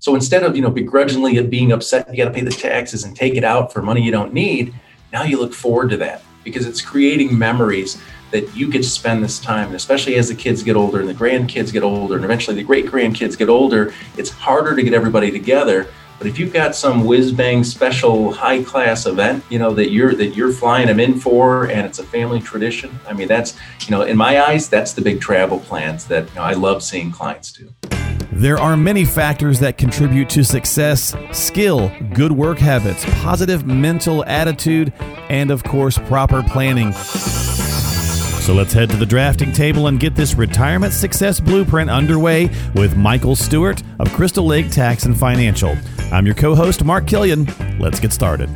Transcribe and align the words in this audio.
So 0.00 0.14
instead 0.14 0.44
of, 0.44 0.54
you 0.54 0.62
know, 0.62 0.70
begrudgingly 0.70 1.42
being 1.42 1.72
upset, 1.72 2.08
you 2.08 2.16
got 2.16 2.26
to 2.26 2.34
pay 2.34 2.44
the 2.44 2.52
taxes 2.52 3.02
and 3.02 3.16
take 3.16 3.34
it 3.34 3.42
out 3.42 3.72
for 3.72 3.82
money 3.82 4.00
you 4.00 4.12
don't 4.12 4.32
need, 4.32 4.72
now 5.12 5.24
you 5.24 5.40
look 5.40 5.52
forward 5.52 5.90
to 5.90 5.96
that 5.96 6.22
because 6.44 6.66
it's 6.66 6.80
creating 6.80 7.36
memories 7.36 8.00
that 8.30 8.54
you 8.54 8.70
get 8.70 8.84
to 8.84 8.88
spend 8.88 9.24
this 9.24 9.40
time. 9.40 9.66
And 9.66 9.74
especially 9.74 10.14
as 10.14 10.28
the 10.28 10.36
kids 10.36 10.62
get 10.62 10.76
older 10.76 11.00
and 11.00 11.08
the 11.08 11.14
grandkids 11.14 11.72
get 11.72 11.82
older 11.82 12.14
and 12.14 12.24
eventually 12.24 12.56
the 12.56 12.62
great 12.62 12.86
grandkids 12.86 13.36
get 13.36 13.48
older, 13.48 13.92
it's 14.16 14.30
harder 14.30 14.76
to 14.76 14.82
get 14.84 14.94
everybody 14.94 15.32
together. 15.32 15.88
But 16.18 16.26
if 16.26 16.38
you've 16.38 16.52
got 16.52 16.74
some 16.74 17.04
whiz 17.04 17.30
bang 17.30 17.62
special 17.62 18.32
high 18.32 18.64
class 18.64 19.06
event, 19.06 19.44
you 19.50 19.58
know 19.58 19.72
that 19.74 19.90
you're 19.90 20.14
that 20.14 20.34
you're 20.34 20.52
flying 20.52 20.88
them 20.88 20.98
in 20.98 21.18
for, 21.18 21.66
and 21.66 21.86
it's 21.86 22.00
a 22.00 22.04
family 22.04 22.40
tradition. 22.40 22.98
I 23.06 23.12
mean, 23.12 23.28
that's 23.28 23.56
you 23.86 23.92
know, 23.92 24.02
in 24.02 24.16
my 24.16 24.42
eyes, 24.42 24.68
that's 24.68 24.92
the 24.92 25.00
big 25.00 25.20
travel 25.20 25.60
plans 25.60 26.06
that 26.06 26.28
you 26.28 26.34
know, 26.34 26.42
I 26.42 26.54
love 26.54 26.82
seeing 26.82 27.12
clients 27.12 27.52
do. 27.52 27.72
There 28.32 28.58
are 28.58 28.76
many 28.76 29.04
factors 29.04 29.58
that 29.60 29.78
contribute 29.78 30.28
to 30.30 30.44
success 30.44 31.14
skill, 31.32 31.90
good 32.14 32.32
work 32.32 32.58
habits, 32.58 33.04
positive 33.22 33.66
mental 33.66 34.24
attitude, 34.24 34.92
and 35.28 35.50
of 35.50 35.62
course, 35.64 35.98
proper 35.98 36.42
planning. 36.42 36.92
So 36.92 38.54
let's 38.54 38.72
head 38.72 38.90
to 38.90 38.96
the 38.96 39.06
drafting 39.06 39.52
table 39.52 39.88
and 39.88 40.00
get 40.00 40.14
this 40.14 40.34
retirement 40.34 40.94
success 40.94 41.38
blueprint 41.38 41.90
underway 41.90 42.50
with 42.74 42.96
Michael 42.96 43.36
Stewart 43.36 43.82
of 43.98 44.12
Crystal 44.14 44.46
Lake 44.46 44.70
Tax 44.70 45.04
and 45.04 45.18
Financial. 45.18 45.76
I'm 46.10 46.24
your 46.24 46.34
co 46.34 46.54
host, 46.54 46.84
Mark 46.84 47.06
Killian. 47.06 47.46
Let's 47.78 48.00
get 48.00 48.14
started. 48.14 48.48